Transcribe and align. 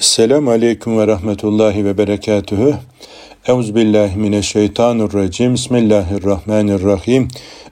Selamun 0.00 0.50
Aleyküm 0.50 0.98
ve 0.98 1.06
Rahmetullahi 1.06 1.84
ve 1.84 1.98
Berekatühü. 1.98 2.74
Euzubillahimineşşeytanirracim. 3.46 5.54
Bismillahirrahmanirrahim. 5.54 7.28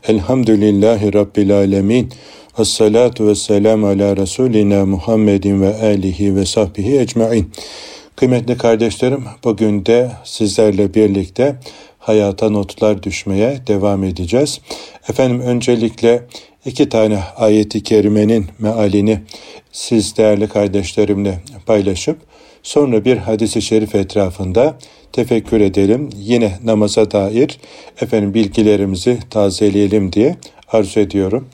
Elhamdülillahi 0.09 1.15
Rabbil 1.15 1.57
alemin. 1.57 2.13
Ve 2.59 2.65
salatu 2.65 3.27
ve 3.27 3.35
selamu 3.35 3.87
ala 3.87 4.17
Resulina 4.17 4.87
Muhammedin 4.87 5.63
ve 5.63 5.75
alihi 5.75 6.37
ve 6.37 6.47
sahbihi 6.47 6.99
ecmain. 6.99 7.53
Kıymetli 8.17 8.57
kardeşlerim, 8.57 9.25
bugün 9.45 9.87
de 9.87 10.11
sizlerle 10.25 10.95
birlikte 10.95 11.57
hayata 12.07 12.51
notlar 12.51 13.03
düşmeye 13.03 13.61
devam 13.67 14.05
edeceğiz. 14.05 14.61
Efendim 15.09 15.41
öncelikle 15.41 16.23
iki 16.65 16.89
tane 16.89 17.19
ayeti 17.37 17.83
kerimenin 17.83 18.47
mealini 18.59 19.21
siz 19.73 20.17
değerli 20.17 20.49
kardeşlerimle 20.49 21.39
paylaşıp 21.67 22.19
sonra 22.63 23.05
bir 23.05 23.17
hadisi 23.17 23.63
şerif 23.63 23.95
etrafında 23.95 24.79
tefekkür 25.13 25.61
edelim. 25.61 26.11
Yine 26.17 26.53
namaza 26.65 27.11
dair 27.11 27.59
efendim 28.01 28.35
bilgilerimizi 28.35 29.19
tazeleyelim 29.31 30.13
diye 30.13 30.37
arzu 30.73 31.01
ediyorum. 31.01 31.49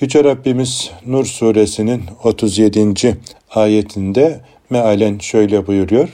Yüce 0.00 0.24
Rabbimiz 0.24 0.90
Nur 1.06 1.24
suresinin 1.24 2.02
37. 2.24 3.16
ayetinde 3.54 4.40
mealen 4.70 5.18
şöyle 5.18 5.66
buyuruyor. 5.66 6.08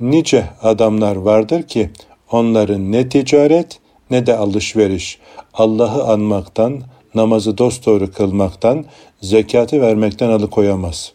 Nice 0.00 0.44
adamlar 0.62 1.16
vardır 1.16 1.62
ki 1.62 1.90
onların 2.30 2.92
ne 2.92 3.08
ticaret 3.08 3.78
ne 4.10 4.26
de 4.26 4.36
alışveriş 4.36 5.18
Allah'ı 5.54 6.04
anmaktan, 6.04 6.82
namazı 7.14 7.58
dosdoğru 7.58 8.12
kılmaktan, 8.12 8.84
zekatı 9.22 9.80
vermekten 9.80 10.28
alıkoyamaz. 10.28 11.12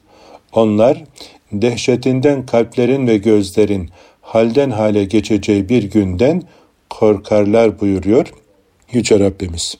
Onlar 0.53 1.03
dehşetinden 1.51 2.45
kalplerin 2.45 3.07
ve 3.07 3.17
gözlerin 3.17 3.89
halden 4.21 4.69
hale 4.69 5.03
geçeceği 5.03 5.69
bir 5.69 5.83
günden 5.83 6.43
korkarlar 6.89 7.79
buyuruyor 7.79 8.33
Yüce 8.91 9.19
Rabbimiz. 9.19 9.77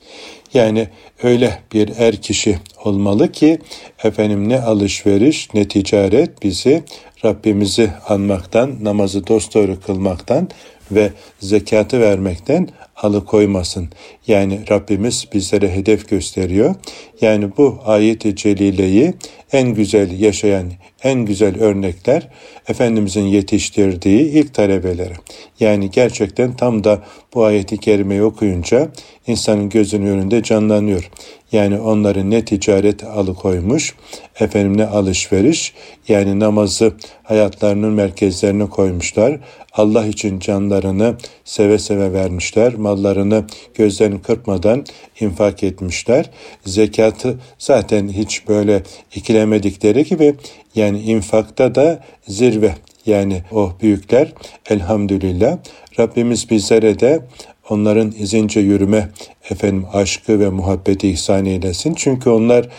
Yani 0.53 0.87
öyle 1.23 1.59
bir 1.73 1.91
er 1.97 2.15
kişi 2.15 2.59
olmalı 2.85 3.31
ki 3.31 3.59
efendim 4.03 4.49
ne 4.49 4.61
alışveriş 4.61 5.53
ne 5.53 5.67
ticaret 5.67 6.43
bizi 6.43 6.83
Rabbimizi 7.25 7.91
anmaktan, 8.07 8.83
namazı 8.83 9.27
dosdoğru 9.27 9.79
kılmaktan 9.79 10.49
ve 10.91 11.09
zekatı 11.39 11.99
vermekten 11.99 12.67
alıkoymasın. 12.95 13.89
Yani 14.27 14.59
Rabbimiz 14.69 15.27
bizlere 15.33 15.71
hedef 15.75 16.09
gösteriyor. 16.09 16.75
Yani 17.21 17.49
bu 17.57 17.79
ayet-i 17.85 18.35
celileyi 18.35 19.13
en 19.53 19.73
güzel 19.73 20.19
yaşayan, 20.19 20.71
en 21.03 21.25
güzel 21.25 21.61
örnekler 21.61 22.27
Efendimizin 22.67 23.25
yetiştirdiği 23.25 24.21
ilk 24.21 24.53
talebeleri. 24.53 25.13
Yani 25.59 25.91
gerçekten 25.91 26.55
tam 26.55 26.83
da 26.83 27.01
bu 27.33 27.43
ayeti 27.43 27.77
kerimeyi 27.77 28.23
okuyunca 28.23 28.89
insanın 29.27 29.69
gözünün 29.69 30.05
önünde 30.05 30.43
canlanıyor. 30.43 31.09
Yani 31.51 31.79
onları 31.79 32.29
ne 32.29 32.45
ticaret 32.45 33.03
alıkoymuş, 33.03 33.95
efendim 34.39 34.77
ne 34.77 34.85
alışveriş, 34.85 35.73
yani 36.07 36.39
namazı 36.39 36.93
hayatlarının 37.23 37.93
merkezlerine 37.93 38.69
koymuşlar. 38.69 39.39
Allah 39.73 40.05
için 40.05 40.39
canlarını 40.39 41.15
seve 41.45 41.79
seve 41.79 42.13
vermişler. 42.13 42.75
Mallarını 42.75 43.45
gözlerini 43.75 44.21
kırpmadan 44.21 44.85
infak 45.21 45.63
etmişler. 45.63 46.29
Zekatı 46.65 47.39
zaten 47.59 48.07
hiç 48.09 48.47
böyle 48.47 48.83
ikilemedikleri 49.15 50.03
gibi 50.03 50.35
yani 50.75 50.99
infakta 51.01 51.75
da 51.75 52.03
zirve. 52.27 52.75
Yani 53.05 53.41
o 53.51 53.71
büyükler 53.81 54.33
elhamdülillah 54.69 55.57
Rabbimiz 55.99 56.49
bizlere 56.49 56.99
de 56.99 57.21
onların 57.69 58.13
izince 58.19 58.59
yürüme 58.59 59.09
efendim 59.49 59.85
aşkı 59.93 60.39
ve 60.39 60.49
muhabbeti 60.49 61.09
ihsan 61.09 61.45
eylesin. 61.45 61.93
Çünkü 61.93 62.29
onlar 62.29 62.69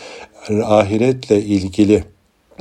ahiretle 0.63 1.41
ilgili 1.41 2.03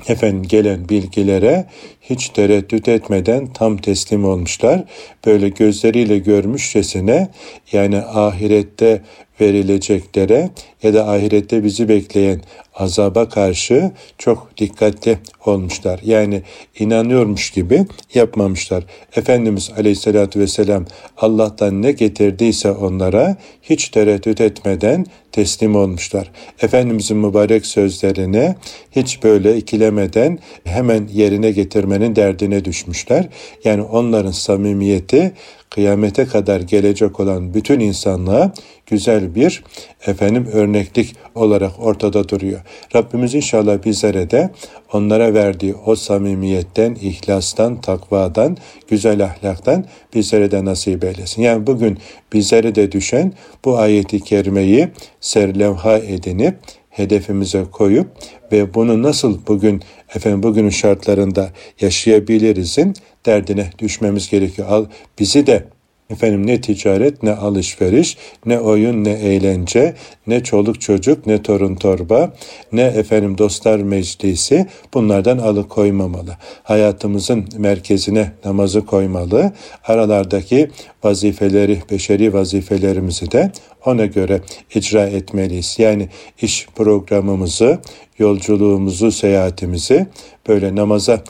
efendim 0.09 0.43
gelen 0.43 0.89
bilgilere 0.89 1.67
hiç 2.03 2.29
tereddüt 2.29 2.89
etmeden 2.89 3.47
tam 3.47 3.77
teslim 3.77 4.25
olmuşlar. 4.25 4.85
Böyle 5.27 5.49
gözleriyle 5.49 6.19
görmüşçesine 6.19 7.29
yani 7.73 7.99
ahirette 7.99 9.03
verileceklere 9.41 10.51
ya 10.83 10.95
da 10.95 11.09
ahirette 11.09 11.65
bizi 11.65 11.89
bekleyen 11.89 12.41
azaba 12.75 13.29
karşı 13.29 13.91
çok 14.19 14.59
dikkatli 14.59 15.19
olmuşlar. 15.47 16.01
Yani 16.05 16.43
inanıyormuş 16.79 17.51
gibi 17.51 17.87
yapmamışlar. 18.15 18.85
Efendimiz 19.17 19.71
Aleyhisselatü 19.79 20.41
Vesselam 20.41 20.87
Allah'tan 21.17 21.83
ne 21.83 21.93
getirdiyse 21.93 22.71
onlara 22.71 23.37
hiç 23.63 23.89
tereddüt 23.89 24.41
etmeden 24.41 25.07
teslim 25.33 25.77
olmuşlar. 25.77 26.31
Efendimizin 26.63 27.17
mübarek 27.17 27.67
sözlerine 27.67 28.57
hiç 28.91 29.23
böyle 29.23 29.57
ikilemeden 29.57 30.39
hemen 30.65 31.09
yerine 31.13 31.51
getirmenin 31.93 32.17
derdine 32.17 32.65
düşmüşler. 32.65 33.29
Yani 33.65 33.83
onların 33.83 34.31
samimiyeti 34.31 35.33
kıyamete 35.71 36.25
kadar 36.25 36.61
gelecek 36.61 37.21
olan 37.21 37.55
bütün 37.55 37.81
insanlığa 37.81 38.53
güzel 38.87 39.35
bir 39.35 39.65
efendim 40.07 40.49
örneklik 40.53 41.17
olarak 41.35 41.73
ortada 41.79 42.29
duruyor. 42.29 42.61
Rabbimiz 42.95 43.35
inşallah 43.35 43.85
bizlere 43.85 44.31
de 44.31 44.51
onlara 44.93 45.35
verdiği 45.35 45.75
o 45.87 45.97
samimiyetten, 45.97 46.95
ihlastan, 47.01 47.81
takvadan, 47.81 48.57
güzel 48.89 49.25
ahlaktan 49.25 49.85
bizlere 50.15 50.51
de 50.51 50.65
nasip 50.65 51.05
eylesin. 51.05 51.43
Yani 51.43 51.67
bugün 51.67 51.99
bizlere 52.33 52.75
de 52.75 52.93
düşen 52.93 53.33
bu 53.65 53.79
ayeti 53.79 54.21
kerimeyi 54.21 54.89
serlevha 55.21 55.99
edinip 55.99 56.55
hedefimize 56.93 57.65
koyup 57.73 58.07
ve 58.53 58.75
bunu 58.75 59.03
nasıl 59.03 59.39
bugün 59.47 59.83
efendim 60.15 60.43
bugünün 60.43 60.71
şartlarında 60.71 61.51
yaşayabilirizin 61.81 62.95
derdine 63.27 63.71
düşmemiz 63.79 64.31
gerekiyor. 64.31 64.69
Al 64.69 64.87
bizi 65.19 65.47
de 65.47 65.65
Efendim 66.11 66.47
ne 66.47 66.61
ticaret, 66.61 67.23
ne 67.23 67.33
alışveriş, 67.33 68.17
ne 68.47 68.61
oyun, 68.61 69.05
ne 69.05 69.11
eğlence, 69.11 69.95
ne 70.27 70.43
çoluk 70.43 70.81
çocuk, 70.81 71.27
ne 71.27 71.43
torun 71.43 71.75
torba, 71.75 72.35
ne 72.73 72.83
efendim 72.83 73.39
dostlar 73.39 73.79
meclisi 73.79 74.67
bunlardan 74.95 75.39
alıkoymamalı. 75.39 76.37
Hayatımızın 76.63 77.49
merkezine 77.59 78.33
namazı 78.45 78.87
koymalı. 78.87 79.53
Aralardaki 79.85 80.71
vazifeleri, 81.05 81.83
beşeri 81.91 82.33
vazifelerimizi 82.33 83.33
de 83.33 83.53
ona 83.87 84.07
göre 84.07 84.41
icra 84.75 85.07
etmeliyiz. 85.07 85.77
Yani 85.79 86.09
iş 86.43 86.67
programımızı, 86.75 87.79
yolculuğumuzu, 88.23 89.13
seyahatimizi 89.13 90.07
böyle 90.49 90.77
namaza 90.77 91.21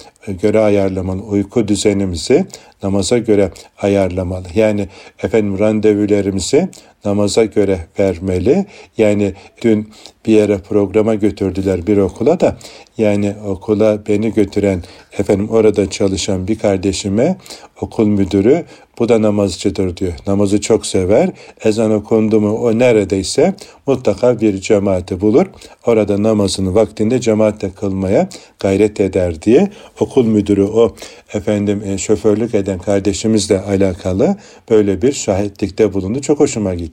göre 0.42 0.60
ayarlamalı, 0.60 1.22
uyku 1.22 1.68
düzenimizi 1.68 2.46
namaza 2.82 3.18
göre 3.18 3.50
ayarlamalı. 3.78 4.46
Yani 4.54 4.88
efendim 5.22 5.58
randevularımızı 5.58 6.68
namaza 7.04 7.44
göre 7.44 7.80
vermeli. 7.98 8.66
Yani 8.98 9.34
dün 9.62 9.88
bir 10.26 10.32
yere 10.32 10.58
programa 10.58 11.14
götürdüler 11.14 11.86
bir 11.86 11.96
okula 11.96 12.40
da 12.40 12.56
yani 12.98 13.34
okula 13.46 14.06
beni 14.08 14.32
götüren 14.32 14.82
efendim 15.18 15.48
orada 15.50 15.90
çalışan 15.90 16.48
bir 16.48 16.58
kardeşime 16.58 17.36
okul 17.80 18.06
müdürü 18.06 18.64
bu 18.98 19.08
da 19.08 19.22
namazcıdır 19.22 19.96
diyor. 19.96 20.12
Namazı 20.26 20.60
çok 20.60 20.86
sever. 20.86 21.30
Ezan 21.64 21.92
okundu 21.92 22.40
mu 22.40 22.52
o 22.52 22.78
neredeyse 22.78 23.54
mutlaka 23.86 24.40
bir 24.40 24.60
cemaati 24.60 25.20
bulur. 25.20 25.46
Orada 25.86 26.22
namazını 26.22 26.74
vaktinde 26.74 27.20
cemaatle 27.20 27.70
kılmaya 27.70 28.28
gayret 28.60 29.00
eder 29.00 29.42
diye 29.42 29.70
okul 30.00 30.26
müdürü 30.26 30.62
o 30.64 30.94
efendim 31.34 31.82
e, 31.86 31.98
şoförlük 31.98 32.54
eden 32.54 32.78
kardeşimizle 32.78 33.60
alakalı 33.60 34.36
böyle 34.70 35.02
bir 35.02 35.12
şahitlikte 35.12 35.92
bulundu. 35.92 36.20
Çok 36.20 36.40
hoşuma 36.40 36.74
gitti. 36.74 36.91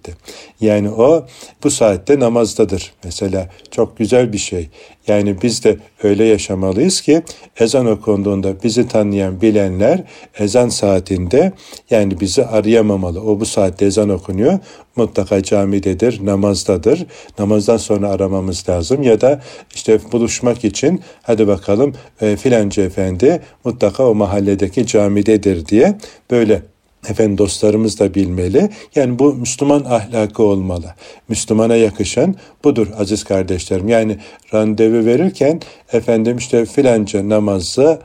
Yani 0.62 0.90
o 0.90 1.26
bu 1.64 1.72
saatte 1.72 2.20
namazdadır. 2.20 2.94
Mesela 3.04 3.50
çok 3.72 3.98
güzel 3.98 4.34
bir 4.34 4.38
şey. 4.38 4.70
Yani 5.08 5.42
biz 5.42 5.64
de 5.64 5.78
öyle 6.04 6.24
yaşamalıyız 6.24 7.02
ki 7.02 7.24
ezan 7.60 7.86
okunduğunda 7.86 8.64
bizi 8.64 8.88
tanıyan 8.88 9.42
bilenler 9.42 10.04
ezan 10.40 10.70
saatinde 10.70 11.52
yani 11.90 12.20
bizi 12.20 12.46
arayamamalı. 12.46 13.22
O 13.22 13.40
bu 13.40 13.46
saatte 13.46 13.86
ezan 13.86 14.10
okunuyor. 14.10 14.60
Mutlaka 14.96 15.44
camidedir, 15.44 16.26
namazdadır. 16.26 17.06
Namazdan 17.40 17.78
sonra 17.78 18.10
aramamız 18.10 18.70
lazım 18.70 19.04
ya 19.04 19.22
da 19.22 19.42
işte 19.76 20.00
buluşmak 20.12 20.66
için 20.66 21.02
hadi 21.22 21.48
bakalım 21.48 21.94
e, 22.22 22.36
filanca 22.36 22.84
efendi 22.84 23.42
mutlaka 23.66 24.08
o 24.10 24.16
mahalledeki 24.16 24.88
camidedir 24.88 25.66
diye 25.66 25.98
böyle 26.32 26.62
efendim 27.10 27.38
dostlarımız 27.38 28.00
da 28.00 28.14
bilmeli. 28.14 28.70
Yani 28.96 29.20
bu 29.20 29.34
Müslüman 29.34 29.84
ahlakı 29.84 30.44
olmalı. 30.44 30.86
Müslümana 31.28 31.76
yakışan 31.76 32.36
budur 32.64 32.88
aziz 32.98 33.24
kardeşlerim. 33.24 33.90
Yani 33.90 34.18
randevu 34.54 35.06
verirken 35.06 35.62
efendim 35.94 36.38
işte 36.38 36.66
filanca 36.66 37.30
namazı 37.30 38.00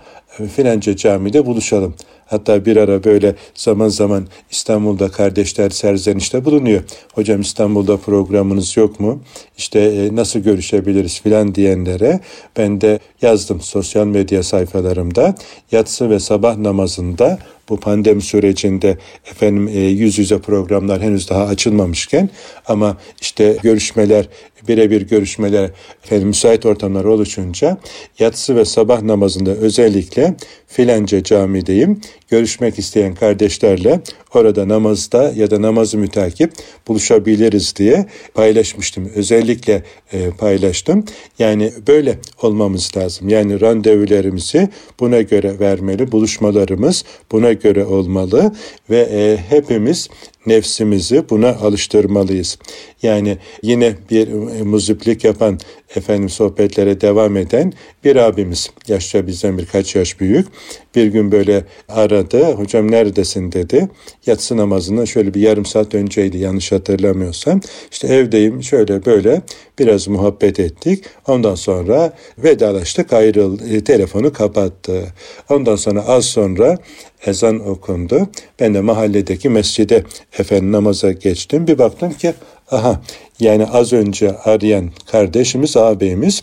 filanca 0.56 0.96
camide 0.96 1.46
buluşalım. 1.46 1.94
Hatta 2.26 2.64
bir 2.64 2.76
ara 2.76 3.04
böyle 3.04 3.34
zaman 3.54 3.88
zaman 3.88 4.26
İstanbul'da 4.50 5.08
kardeşler 5.08 5.70
serzenişte 5.70 6.44
bulunuyor. 6.44 6.82
Hocam 7.14 7.40
İstanbul'da 7.40 7.96
programınız 7.96 8.76
yok 8.76 9.00
mu? 9.00 9.22
İşte 9.58 9.80
e, 9.80 10.16
nasıl 10.16 10.40
görüşebiliriz 10.40 11.20
filan 11.20 11.54
diyenlere 11.54 12.20
ben 12.56 12.80
de 12.80 12.98
yazdım 13.22 13.60
sosyal 13.60 14.06
medya 14.06 14.42
sayfalarımda. 14.42 15.34
Yatsı 15.72 16.10
ve 16.10 16.20
sabah 16.20 16.56
namazında 16.56 17.38
bu 17.68 17.80
pandemi 17.80 18.22
sürecinde 18.22 18.98
efendim 19.30 19.68
e, 19.68 19.80
yüz 19.80 20.18
yüze 20.18 20.38
programlar 20.38 21.02
henüz 21.02 21.30
daha 21.30 21.46
açılmamışken 21.46 22.30
ama 22.66 22.96
işte 23.20 23.56
görüşmeler 23.62 24.28
birebir 24.68 25.02
görüşmeler 25.02 25.70
efendim 26.04 26.28
müsait 26.28 26.66
ortamlar 26.66 27.04
oluşunca 27.04 27.78
yatsı 28.18 28.56
ve 28.56 28.64
sabah 28.64 29.02
namazında 29.02 29.50
özellikle 29.50 30.34
filanca 30.66 31.22
camideyim 31.22 32.00
görüşmek 32.34 32.78
isteyen 32.78 33.14
kardeşlerle 33.14 34.00
orada 34.34 34.68
namazda 34.68 35.32
ya 35.36 35.50
da 35.50 35.62
namazı 35.62 35.98
mütakip 35.98 36.52
buluşabiliriz 36.88 37.76
diye 37.76 38.06
paylaşmıştım. 38.34 39.10
Özellikle 39.14 39.82
e, 40.12 40.30
paylaştım. 40.30 41.04
Yani 41.38 41.72
böyle 41.88 42.18
olmamız 42.42 42.96
lazım. 42.96 43.28
Yani 43.28 43.60
randevularımızı 43.60 44.68
buna 45.00 45.20
göre 45.20 45.58
vermeli, 45.60 46.12
buluşmalarımız 46.12 47.04
buna 47.32 47.52
göre 47.52 47.84
olmalı 47.84 48.52
ve 48.90 49.00
e, 49.00 49.36
hepimiz 49.48 50.08
nefsimizi 50.46 51.24
buna 51.30 51.48
alıştırmalıyız. 51.48 52.58
Yani 53.02 53.38
yine 53.62 53.94
bir 54.10 54.28
muziplik 54.62 55.24
yapan 55.24 55.58
efendim 55.96 56.28
sohbetlere 56.28 57.00
devam 57.00 57.36
eden 57.36 57.72
bir 58.04 58.16
abimiz 58.16 58.70
yaşça 58.88 59.26
bizden 59.26 59.58
birkaç 59.58 59.96
yaş 59.96 60.20
büyük 60.20 60.46
bir 60.96 61.06
gün 61.06 61.32
böyle 61.32 61.64
aradı 61.88 62.52
hocam 62.52 62.90
neredesin? 62.90 63.44
dedi. 63.52 63.88
Yatsı 64.26 64.56
namazından 64.56 65.04
şöyle 65.04 65.34
bir 65.34 65.40
yarım 65.40 65.64
saat 65.64 65.94
önceydi 65.94 66.38
yanlış 66.38 66.72
hatırlamıyorsam. 66.72 67.60
İşte 67.90 68.08
evdeyim 68.08 68.62
şöyle 68.62 69.04
böyle 69.04 69.42
biraz 69.78 70.08
muhabbet 70.08 70.60
ettik. 70.60 71.04
Ondan 71.28 71.54
sonra 71.54 72.12
vedalaştık 72.38 73.12
ayrıldı 73.12 73.76
e, 73.76 73.84
telefonu 73.84 74.32
kapattı. 74.32 75.04
Ondan 75.50 75.76
sonra 75.76 76.06
az 76.06 76.24
sonra 76.24 76.78
ezan 77.26 77.68
okundu. 77.68 78.28
Ben 78.60 78.74
de 78.74 78.80
mahalledeki 78.80 79.48
mescide 79.48 80.04
efendim 80.38 80.72
namaza 80.72 81.12
geçtim. 81.12 81.66
Bir 81.66 81.78
baktım 81.78 82.12
ki 82.12 82.34
aha 82.70 83.00
yani 83.40 83.66
az 83.66 83.92
önce 83.92 84.38
arayan 84.38 84.90
kardeşimiz, 85.06 85.76
ağabeyimiz 85.76 86.42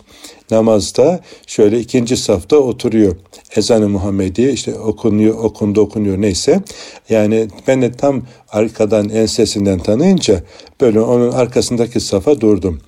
namazda 0.52 1.20
şöyle 1.48 1.80
ikinci 1.80 2.18
safta 2.18 2.58
oturuyor. 2.58 3.16
Ezan-ı 3.56 3.90
Muhammedi 3.90 4.50
işte 4.50 4.80
okunuyor, 4.80 5.38
okundu 5.38 5.82
okunuyor 5.82 6.22
neyse. 6.22 6.62
Yani 7.10 7.48
ben 7.68 7.82
de 7.82 7.92
tam 7.92 8.24
arkadan 8.52 9.10
ensesinden 9.10 9.80
tanıyınca 9.80 10.44
böyle 10.82 11.00
onun 11.00 11.32
arkasındaki 11.32 12.00
safa 12.00 12.42
durdum. 12.42 12.82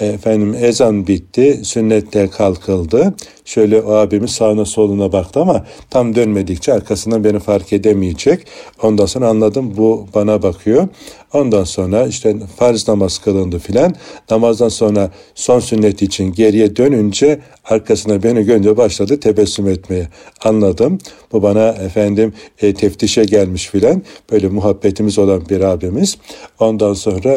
Efendim 0.00 0.56
ezan 0.60 1.06
bitti, 1.06 1.60
sünnetler 1.64 2.30
kalkıldı. 2.30 3.14
Şöyle 3.44 3.80
o 3.80 3.92
abimiz 3.92 4.30
sağına 4.30 4.64
soluna 4.64 5.12
baktı 5.12 5.40
ama 5.40 5.66
tam 5.90 6.14
dönmedikçe 6.14 6.72
arkasından 6.72 7.24
beni 7.24 7.38
fark 7.38 7.72
edemeyecek. 7.72 8.46
Ondan 8.82 9.06
sonra 9.06 9.28
anladım 9.28 9.76
bu 9.76 10.06
bana 10.14 10.42
bakıyor. 10.42 10.88
Ondan 11.32 11.64
sonra 11.64 12.06
işte 12.06 12.36
farz 12.56 12.88
namaz 12.88 13.18
kılındı 13.18 13.58
filan. 13.58 13.94
Namazdan 14.30 14.68
sonra 14.68 15.10
son 15.34 15.60
sünnet 15.60 16.02
için 16.02 16.32
geriye 16.32 16.76
dönünce 16.76 17.40
arkasına 17.64 18.22
beni 18.22 18.44
görünce 18.44 18.76
başladı 18.76 19.20
tebessüm 19.20 19.68
etmeye. 19.68 20.08
Anladım. 20.44 20.98
Bu 21.32 21.42
bana 21.42 21.68
efendim 21.68 22.32
e, 22.62 22.74
teftişe 22.74 23.24
gelmiş 23.24 23.66
filan. 23.66 24.02
Böyle 24.32 24.48
muhabbetimiz 24.48 25.18
olan 25.18 25.48
bir 25.48 25.60
abimiz. 25.60 26.18
Ondan 26.60 26.94
sonra 26.94 27.34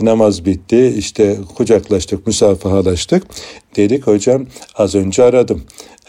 e, 0.00 0.04
namaz 0.04 0.44
bitti. 0.44 0.94
İşte 0.98 1.36
kucaklaştık, 1.56 2.26
müsafahalaştık. 2.26 3.26
Dedik 3.76 4.06
hocam 4.06 4.46
az 4.74 4.94
önce 4.94 5.22
aradım. 5.22 5.62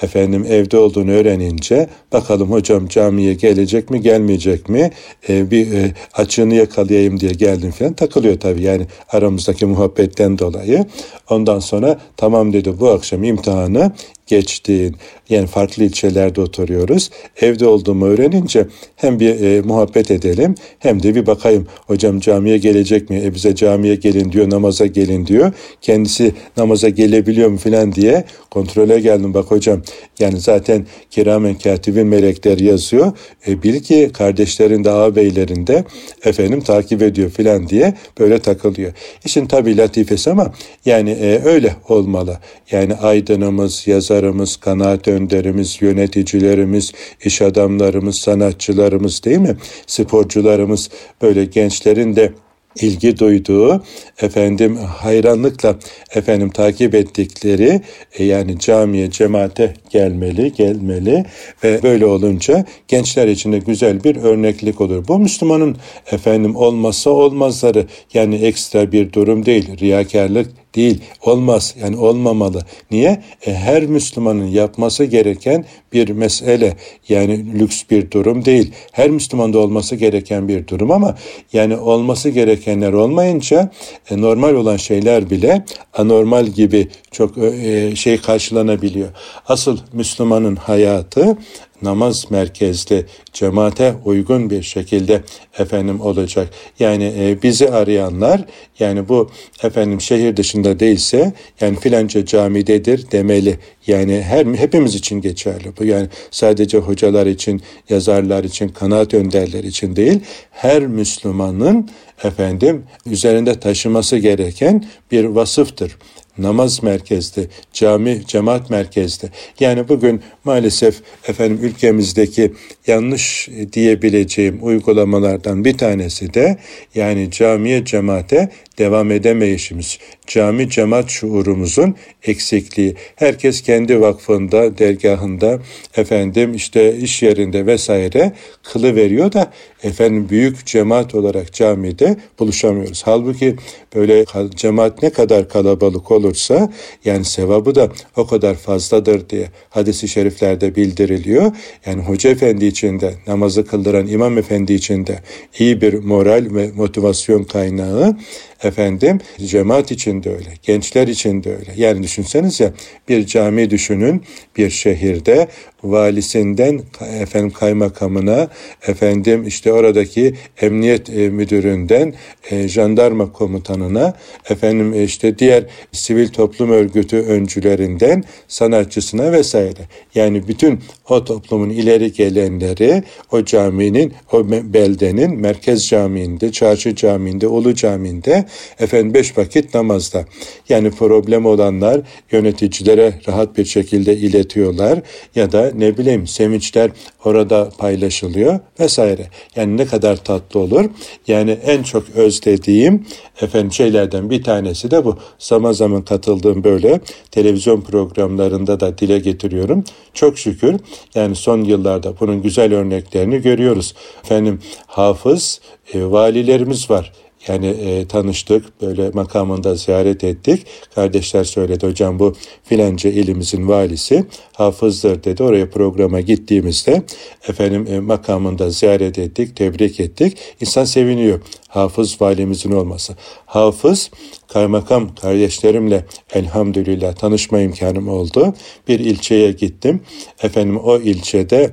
Efendim 0.03 0.45
evde 0.49 0.77
olduğunu 0.77 1.11
öğrenince 1.11 1.87
bakalım 2.13 2.51
hocam 2.51 2.87
camiye 2.87 3.33
gelecek 3.33 3.89
mi 3.89 4.01
gelmeyecek 4.01 4.69
mi 4.69 4.91
e, 5.29 5.51
bir 5.51 5.73
e, 5.73 5.91
açığını 6.13 6.55
yakalayayım 6.55 7.19
diye 7.19 7.31
geldim 7.31 7.71
falan 7.71 7.93
takılıyor 7.93 8.39
tabii 8.39 8.61
yani 8.61 8.87
aramızdaki 9.09 9.65
muhabbetten 9.65 10.39
dolayı. 10.39 10.85
Ondan 11.29 11.59
sonra 11.59 11.99
tamam 12.17 12.53
dedi 12.53 12.79
bu 12.79 12.89
akşam 12.89 13.23
imtihanı 13.23 13.91
geçtin. 14.27 14.95
Yani 15.29 15.47
farklı 15.47 15.83
ilçelerde 15.83 16.41
oturuyoruz. 16.41 17.09
Evde 17.41 17.67
olduğumu 17.67 18.05
öğrenince 18.05 18.67
hem 18.95 19.19
bir 19.19 19.41
e, 19.41 19.61
muhabbet 19.61 20.11
edelim 20.11 20.55
hem 20.79 21.03
de 21.03 21.15
bir 21.15 21.25
bakayım 21.25 21.67
hocam 21.87 22.19
camiye 22.19 22.57
gelecek 22.57 23.09
mi? 23.09 23.21
E 23.25 23.33
bize 23.33 23.55
camiye 23.55 23.95
gelin 23.95 24.31
diyor, 24.31 24.49
namaza 24.49 24.85
gelin 24.85 25.27
diyor. 25.27 25.51
Kendisi 25.81 26.33
namaza 26.57 26.89
gelebiliyor 26.89 27.49
mu 27.49 27.57
filan 27.57 27.93
diye 27.93 28.23
kontrole 28.51 28.99
geldim. 28.99 29.33
Bak 29.33 29.51
hocam 29.51 29.81
yani 30.19 30.39
zaten 30.39 30.85
kiramen 31.11 31.55
katibin 31.55 32.07
melekler 32.07 32.57
yazıyor. 32.57 33.11
E, 33.47 33.63
bil 33.63 33.79
ki 33.79 34.09
kardeşlerin 34.13 34.83
de 34.83 34.91
ağabeylerin 34.91 35.67
de 35.67 35.83
efendim 36.23 36.61
takip 36.61 37.01
ediyor 37.01 37.29
filan 37.29 37.67
diye 37.69 37.93
böyle 38.19 38.39
takılıyor. 38.39 38.93
İşin 39.25 39.45
tabi 39.45 39.77
latifesi 39.77 40.31
ama 40.31 40.53
yani 40.85 41.09
e, 41.09 41.41
öyle 41.45 41.75
olmalı. 41.89 42.37
Yani 42.71 42.95
aydınımız, 42.95 43.87
yazarımız, 44.13 44.57
kanaat 44.57 45.07
önderimiz, 45.07 45.81
yöneticilerimiz, 45.81 46.91
iş 47.23 47.41
adamlarımız, 47.41 48.15
sanatçılarımız 48.15 49.23
değil 49.23 49.37
mi? 49.37 49.57
Sporcularımız 49.87 50.89
böyle 51.21 51.45
gençlerin 51.45 52.15
de 52.15 52.33
ilgi 52.81 53.19
duyduğu, 53.19 53.83
efendim 54.21 54.77
hayranlıkla 54.77 55.75
efendim 56.15 56.49
takip 56.49 56.95
ettikleri 56.95 57.81
e, 58.13 58.23
yani 58.23 58.59
camiye, 58.59 59.11
cemaate 59.11 59.73
gelmeli, 59.89 60.53
gelmeli 60.53 61.25
ve 61.63 61.83
böyle 61.83 62.05
olunca 62.05 62.65
gençler 62.87 63.27
için 63.27 63.51
de 63.51 63.59
güzel 63.59 64.03
bir 64.03 64.15
örneklik 64.15 64.81
olur. 64.81 65.07
Bu 65.07 65.19
Müslümanın 65.19 65.77
efendim 66.11 66.55
olmazsa 66.55 67.09
olmazları 67.09 67.85
yani 68.13 68.35
ekstra 68.35 68.91
bir 68.91 69.13
durum 69.13 69.45
değil, 69.45 69.77
riyakarlık 69.79 70.62
değil, 70.75 71.01
olmaz 71.21 71.75
yani 71.81 71.97
olmamalı. 71.97 72.61
Niye? 72.91 73.23
E, 73.45 73.53
her 73.53 73.85
Müslümanın 73.85 74.47
yapması 74.47 75.03
gereken 75.03 75.65
bir 75.93 76.09
mesele 76.09 76.77
yani 77.09 77.59
lüks 77.59 77.83
bir 77.91 78.11
durum 78.11 78.45
değil. 78.45 78.71
Her 78.91 79.09
Müslümanda 79.09 79.59
olması 79.59 79.95
gereken 79.95 80.47
bir 80.47 80.67
durum 80.67 80.91
ama 80.91 81.17
yani 81.53 81.77
olması 81.77 82.29
gerekenler 82.29 82.93
olmayınca 82.93 83.71
e, 84.11 84.21
normal 84.21 84.53
olan 84.53 84.77
şeyler 84.77 85.29
bile 85.29 85.65
anormal 85.93 86.45
gibi 86.45 86.87
çok 87.11 87.37
e, 87.37 87.95
şey 87.95 88.17
karşılanabiliyor. 88.17 89.09
Asıl 89.47 89.77
Müslümanın 89.93 90.55
hayatı 90.55 91.37
namaz 91.83 92.31
merkezli 92.31 93.05
cemaate 93.33 93.95
uygun 94.05 94.49
bir 94.49 94.63
şekilde 94.63 95.21
efendim 95.57 96.01
olacak. 96.01 96.49
Yani 96.79 97.13
e, 97.19 97.41
bizi 97.43 97.69
arayanlar 97.69 98.41
yani 98.79 99.09
bu 99.09 99.31
efendim 99.63 100.01
şehir 100.01 100.37
dışında 100.37 100.79
değilse 100.79 101.33
yani 101.61 101.79
filanca 101.79 102.25
camidedir 102.25 103.11
demeli. 103.11 103.59
Yani 103.87 104.21
her 104.21 104.45
hepimiz 104.45 104.95
için 104.95 105.21
geçerli. 105.21 105.71
Bu 105.79 105.85
yani 105.85 106.07
sadece 106.31 106.77
hocalar 106.77 107.25
için, 107.25 107.61
yazarlar 107.89 108.43
için, 108.43 108.67
kanaat 108.67 109.13
önderler 109.13 109.63
için 109.63 109.95
değil. 109.95 110.19
Her 110.51 110.87
Müslümanın 110.87 111.89
efendim 112.23 112.83
üzerinde 113.05 113.59
taşıması 113.59 114.17
gereken 114.17 114.85
bir 115.11 115.25
vasıftır 115.25 115.97
namaz 116.37 116.83
merkezde, 116.83 117.47
cami, 117.73 118.21
cemaat 118.27 118.69
merkezde. 118.69 119.29
Yani 119.59 119.89
bugün 119.89 120.21
maalesef 120.43 121.01
efendim 121.27 121.59
ülkemizdeki 121.61 122.53
yanlış 122.87 123.49
diyebileceğim 123.73 124.59
uygulamalardan 124.61 125.65
bir 125.65 125.77
tanesi 125.77 126.33
de 126.33 126.57
yani 126.95 127.31
camiye, 127.31 127.85
cemaate 127.85 128.49
devam 128.77 129.11
edemeyişimiz, 129.11 129.97
cami 130.27 130.69
cemaat 130.69 131.09
şuurumuzun 131.09 131.95
eksikliği. 132.23 132.95
Herkes 133.15 133.61
kendi 133.61 134.01
vakfında, 134.01 134.77
dergahında, 134.77 135.59
efendim 135.97 136.53
işte 136.53 136.97
iş 136.97 137.23
yerinde 137.23 137.65
vesaire 137.65 138.31
kılı 138.63 138.95
veriyor 138.95 139.33
da 139.33 139.51
efendim 139.83 140.29
büyük 140.29 140.65
cemaat 140.65 141.15
olarak 141.15 141.53
camide 141.53 142.17
buluşamıyoruz. 142.39 143.01
Halbuki 143.05 143.55
böyle 143.95 144.25
cemaat 144.55 145.03
ne 145.03 145.09
kadar 145.09 145.49
kalabalık 145.49 146.11
olursa 146.11 146.71
yani 147.05 147.25
sevabı 147.25 147.75
da 147.75 147.89
o 148.15 148.27
kadar 148.27 148.55
fazladır 148.55 149.29
diye 149.29 149.47
hadisi 149.69 150.07
şeriflerde 150.07 150.75
bildiriliyor. 150.75 151.51
Yani 151.85 152.03
hoca 152.03 152.29
efendi 152.29 152.65
için 152.65 152.99
de 152.99 153.13
namazı 153.27 153.65
kıldıran 153.65 154.07
imam 154.07 154.37
efendi 154.37 154.73
için 154.73 155.07
de 155.07 155.19
iyi 155.59 155.81
bir 155.81 155.93
moral 155.93 156.47
ve 156.51 156.71
motivasyon 156.75 157.43
kaynağı 157.43 158.17
efendim 158.63 159.19
cemaat 159.45 159.91
için 159.91 160.12
de 160.23 160.29
öyle, 160.29 160.49
gençler 160.61 161.07
için 161.07 161.43
de 161.43 161.55
öyle. 161.55 161.73
Yani 161.75 162.03
düşünsenize 162.03 162.73
bir 163.09 163.25
cami 163.25 163.69
düşünün 163.69 164.23
bir 164.57 164.69
şehirde 164.69 165.47
valisinden 165.83 166.81
efendim 167.19 167.51
kaymakamına, 167.51 168.47
efendim 168.87 169.47
işte 169.47 169.73
oradaki 169.73 170.33
emniyet 170.61 171.09
e, 171.09 171.29
müdüründen 171.29 172.13
e, 172.51 172.67
jandarma 172.67 173.31
komutanına, 173.31 174.13
efendim 174.49 174.93
e, 174.93 175.03
işte 175.03 175.39
diğer 175.39 175.63
sivil 175.91 176.27
toplum 176.27 176.71
örgütü 176.71 177.17
öncülerinden 177.17 178.23
sanatçısına 178.47 179.31
vesaire. 179.31 179.81
Yani 180.15 180.47
bütün 180.47 180.79
o 181.09 181.23
toplumun 181.23 181.69
ileri 181.69 182.13
gelenleri 182.13 183.03
o 183.31 183.45
caminin, 183.45 184.13
o 184.31 184.49
beldenin 184.49 185.39
merkez 185.39 185.87
camiinde, 185.87 186.51
çarşı 186.51 186.95
camiinde, 186.95 187.47
ulu 187.47 187.75
camiinde 187.75 188.45
efendim 188.79 189.13
beş 189.13 189.37
vakit 189.37 189.73
namazda. 189.73 190.25
Yani 190.69 190.91
problem 190.91 191.45
olanlar 191.45 192.01
yöneticilere 192.31 193.13
rahat 193.27 193.57
bir 193.57 193.65
şekilde 193.65 194.17
iletiyorlar 194.17 194.99
ya 195.35 195.51
da 195.51 195.72
ne 195.75 195.97
bileyim 195.97 196.27
sevinçler 196.27 196.91
orada 197.25 197.69
paylaşılıyor 197.77 198.59
vesaire. 198.79 199.27
Yani 199.55 199.77
ne 199.77 199.85
kadar 199.85 200.15
tatlı 200.15 200.59
olur. 200.59 200.85
Yani 201.27 201.51
en 201.51 201.83
çok 201.83 202.09
özlediğim 202.15 203.05
efendim 203.41 203.71
şeylerden 203.71 204.29
bir 204.29 204.43
tanesi 204.43 204.91
de 204.91 205.05
bu. 205.05 205.17
Zaman 205.39 205.71
zaman 205.71 206.01
katıldığım 206.01 206.63
böyle 206.63 206.99
televizyon 207.31 207.81
programlarında 207.81 208.79
da 208.79 208.97
dile 208.97 209.19
getiriyorum. 209.19 209.83
Çok 210.13 210.37
şükür 210.39 210.79
yani 211.15 211.35
son 211.35 211.63
yıllarda 211.63 212.19
bunun 212.19 212.41
güzel 212.41 212.73
örneklerini 212.73 213.41
görüyoruz. 213.41 213.95
Efendim 214.23 214.59
hafız 214.87 215.61
e, 215.93 216.05
valilerimiz 216.05 216.89
var. 216.89 217.11
Yani 217.47 217.67
e, 217.67 218.07
tanıştık, 218.07 218.81
böyle 218.81 219.09
makamında 219.09 219.75
ziyaret 219.75 220.23
ettik. 220.23 220.65
Kardeşler 220.95 221.43
söyledi 221.43 221.87
hocam 221.87 222.19
bu 222.19 222.33
filanca 222.63 223.09
ilimizin 223.09 223.67
valisi 223.67 224.25
hafızdır 224.53 225.23
dedi. 225.23 225.43
Oraya 225.43 225.69
programa 225.69 226.19
gittiğimizde 226.19 227.03
efendim 227.47 227.87
e, 227.89 227.99
makamında 227.99 228.69
ziyaret 228.69 229.19
ettik, 229.19 229.55
tebrik 229.55 229.99
ettik. 229.99 230.37
İnsan 230.61 230.85
seviniyor 230.85 231.39
hafız 231.67 232.21
valimizin 232.21 232.71
olması. 232.71 233.15
Hafız 233.45 234.11
kaymakam 234.47 235.15
kardeşlerimle 235.15 236.05
elhamdülillah 236.33 237.15
tanışma 237.15 237.61
imkanım 237.61 238.07
oldu. 238.07 238.53
Bir 238.87 238.99
ilçeye 238.99 239.51
gittim. 239.51 240.01
Efendim 240.43 240.79
o 240.79 240.97
ilçede 240.97 241.71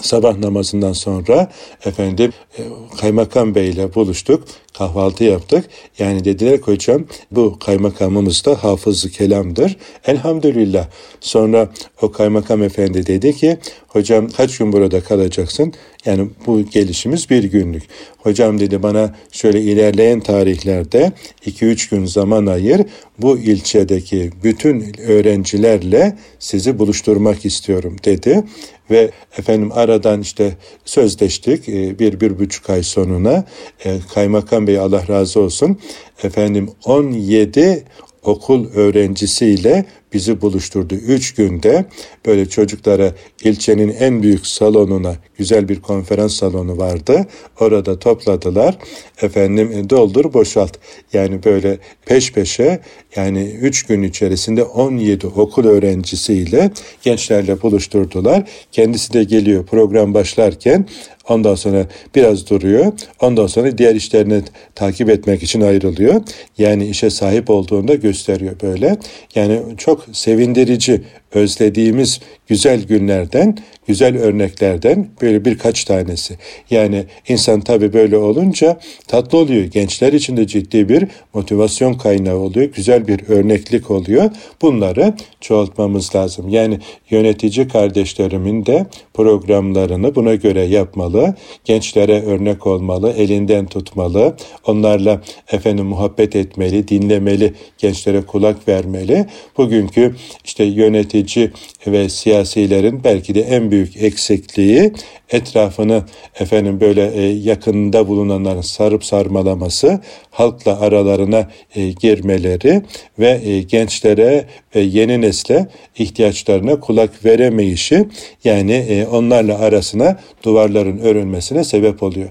sabah 0.00 0.38
namazından 0.38 0.92
sonra 0.92 1.50
efendim 1.84 2.32
e, 2.58 2.62
kaymakam 3.00 3.54
bey 3.54 3.68
ile 3.68 3.94
buluştuk. 3.94 4.44
Kahvaltı 4.78 5.24
yaptık. 5.24 5.64
Yani 5.98 6.24
dediler 6.24 6.56
ki 6.56 6.62
hocam 6.62 7.04
bu 7.30 7.58
kaymakamımız 7.58 8.44
da 8.44 8.64
hafızı 8.64 9.10
kelamdır. 9.10 9.76
Elhamdülillah. 10.06 10.86
Sonra 11.20 11.68
o 12.02 12.12
kaymakam 12.12 12.62
efendi 12.62 13.06
dedi 13.06 13.36
ki 13.36 13.58
hocam 13.88 14.28
kaç 14.28 14.58
gün 14.58 14.72
burada 14.72 15.00
kalacaksın? 15.00 15.72
Yani 16.06 16.28
bu 16.46 16.62
gelişimiz 16.62 17.30
bir 17.30 17.44
günlük. 17.44 17.82
Hocam 18.18 18.60
dedi 18.60 18.82
bana 18.82 19.14
şöyle 19.32 19.62
ilerleyen 19.62 20.20
tarihlerde 20.20 21.12
2-3 21.46 21.90
gün 21.90 22.04
zaman 22.04 22.46
ayır. 22.46 22.80
Bu 23.18 23.38
ilçedeki 23.38 24.30
bütün 24.44 25.00
öğrencilerle 25.00 26.16
sizi 26.38 26.78
buluşturmak 26.78 27.44
istiyorum 27.44 27.96
dedi 28.04 28.44
ve 28.90 29.10
efendim 29.38 29.70
aradan 29.72 30.20
işte 30.20 30.56
sözleştik 30.84 31.68
e, 31.68 31.98
bir, 31.98 32.20
bir 32.20 32.38
buçuk 32.38 32.70
ay 32.70 32.82
sonuna 32.82 33.44
e, 33.84 33.98
kaymakam 34.14 34.66
bey 34.68 34.78
Allah 34.78 35.08
razı 35.08 35.40
olsun. 35.40 35.78
Efendim 36.22 36.70
17 36.84 37.84
okul 38.22 38.70
öğrencisiyle 38.74 39.84
bizi 40.12 40.40
buluşturdu. 40.40 40.94
Üç 40.94 41.34
günde 41.34 41.84
böyle 42.26 42.48
çocuklara 42.48 43.12
ilçenin 43.44 43.88
en 43.88 44.22
büyük 44.22 44.46
salonuna 44.46 45.16
güzel 45.36 45.68
bir 45.68 45.80
konferans 45.80 46.34
salonu 46.34 46.78
vardı. 46.78 47.26
Orada 47.60 47.98
topladılar. 47.98 48.78
Efendim 49.22 49.72
e, 49.72 49.90
doldur 49.90 50.32
boşalt. 50.32 50.72
Yani 51.12 51.44
böyle 51.44 51.78
peş 52.06 52.32
peşe 52.32 52.80
yani 53.16 53.42
üç 53.60 53.82
gün 53.82 54.02
içerisinde 54.02 54.62
17 54.62 55.26
okul 55.26 55.64
öğrencisiyle 55.64 56.70
gençlerle 57.02 57.62
buluşturdular. 57.62 58.48
Kendisi 58.72 59.12
de 59.12 59.24
geliyor 59.24 59.66
program 59.66 60.14
başlarken 60.14 60.86
Ondan 61.28 61.54
sonra 61.54 61.86
biraz 62.14 62.50
duruyor. 62.50 62.92
Ondan 63.20 63.46
sonra 63.46 63.78
diğer 63.78 63.94
işlerini 63.94 64.42
takip 64.74 65.10
etmek 65.10 65.42
için 65.42 65.60
ayrılıyor. 65.60 66.22
Yani 66.58 66.86
işe 66.86 67.10
sahip 67.10 67.50
olduğunda 67.50 67.94
gösteriyor 67.94 68.56
böyle. 68.62 68.96
Yani 69.34 69.62
çok 69.78 69.97
sevindirici 70.12 71.02
özlediğimiz 71.32 72.20
güzel 72.48 72.82
günlerden, 72.82 73.58
güzel 73.86 74.18
örneklerden 74.18 75.06
böyle 75.22 75.44
birkaç 75.44 75.84
tanesi. 75.84 76.36
Yani 76.70 77.04
insan 77.28 77.60
tabii 77.60 77.92
böyle 77.92 78.16
olunca 78.16 78.78
tatlı 79.06 79.38
oluyor. 79.38 79.64
Gençler 79.64 80.12
için 80.12 80.36
de 80.36 80.46
ciddi 80.46 80.88
bir 80.88 81.06
motivasyon 81.34 81.94
kaynağı 81.94 82.36
oluyor. 82.36 82.68
Güzel 82.72 83.08
bir 83.08 83.28
örneklik 83.28 83.90
oluyor. 83.90 84.30
Bunları 84.62 85.14
çoğaltmamız 85.40 86.14
lazım. 86.14 86.48
Yani 86.48 86.78
yönetici 87.10 87.68
kardeşlerimin 87.68 88.66
de 88.66 88.86
programlarını 89.14 90.14
buna 90.14 90.34
göre 90.34 90.62
yapmalı. 90.62 91.34
Gençlere 91.64 92.22
örnek 92.22 92.66
olmalı, 92.66 93.14
elinden 93.16 93.66
tutmalı. 93.66 94.36
Onlarla 94.66 95.22
efendim 95.52 95.86
muhabbet 95.86 96.36
etmeli, 96.36 96.88
dinlemeli, 96.88 97.54
gençlere 97.78 98.22
kulak 98.22 98.68
vermeli. 98.68 99.26
Bugünkü 99.56 100.14
işte 100.44 100.64
yönetici 100.64 101.50
ve 101.86 102.08
siyasilerin 102.44 103.04
belki 103.04 103.34
de 103.34 103.40
en 103.40 103.70
büyük 103.70 103.96
eksikliği 103.96 104.92
etrafını 105.30 106.02
efendim 106.40 106.80
böyle 106.80 107.10
e, 107.14 107.22
yakında 107.22 108.08
bulunanların 108.08 108.60
sarıp 108.60 109.04
sarmalaması, 109.04 110.00
halkla 110.30 110.80
aralarına 110.80 111.48
e, 111.74 111.90
girmeleri 111.90 112.82
ve 113.18 113.40
e, 113.44 113.62
gençlere 113.62 114.44
ve 114.74 114.80
yeni 114.80 115.20
nesle 115.20 115.68
ihtiyaçlarına 115.98 116.80
kulak 116.80 117.24
veremeyişi 117.24 118.08
yani 118.44 118.72
e, 118.72 119.06
onlarla 119.06 119.58
arasına 119.58 120.20
duvarların 120.42 120.98
örülmesine 120.98 121.64
sebep 121.64 122.02
oluyor. 122.02 122.28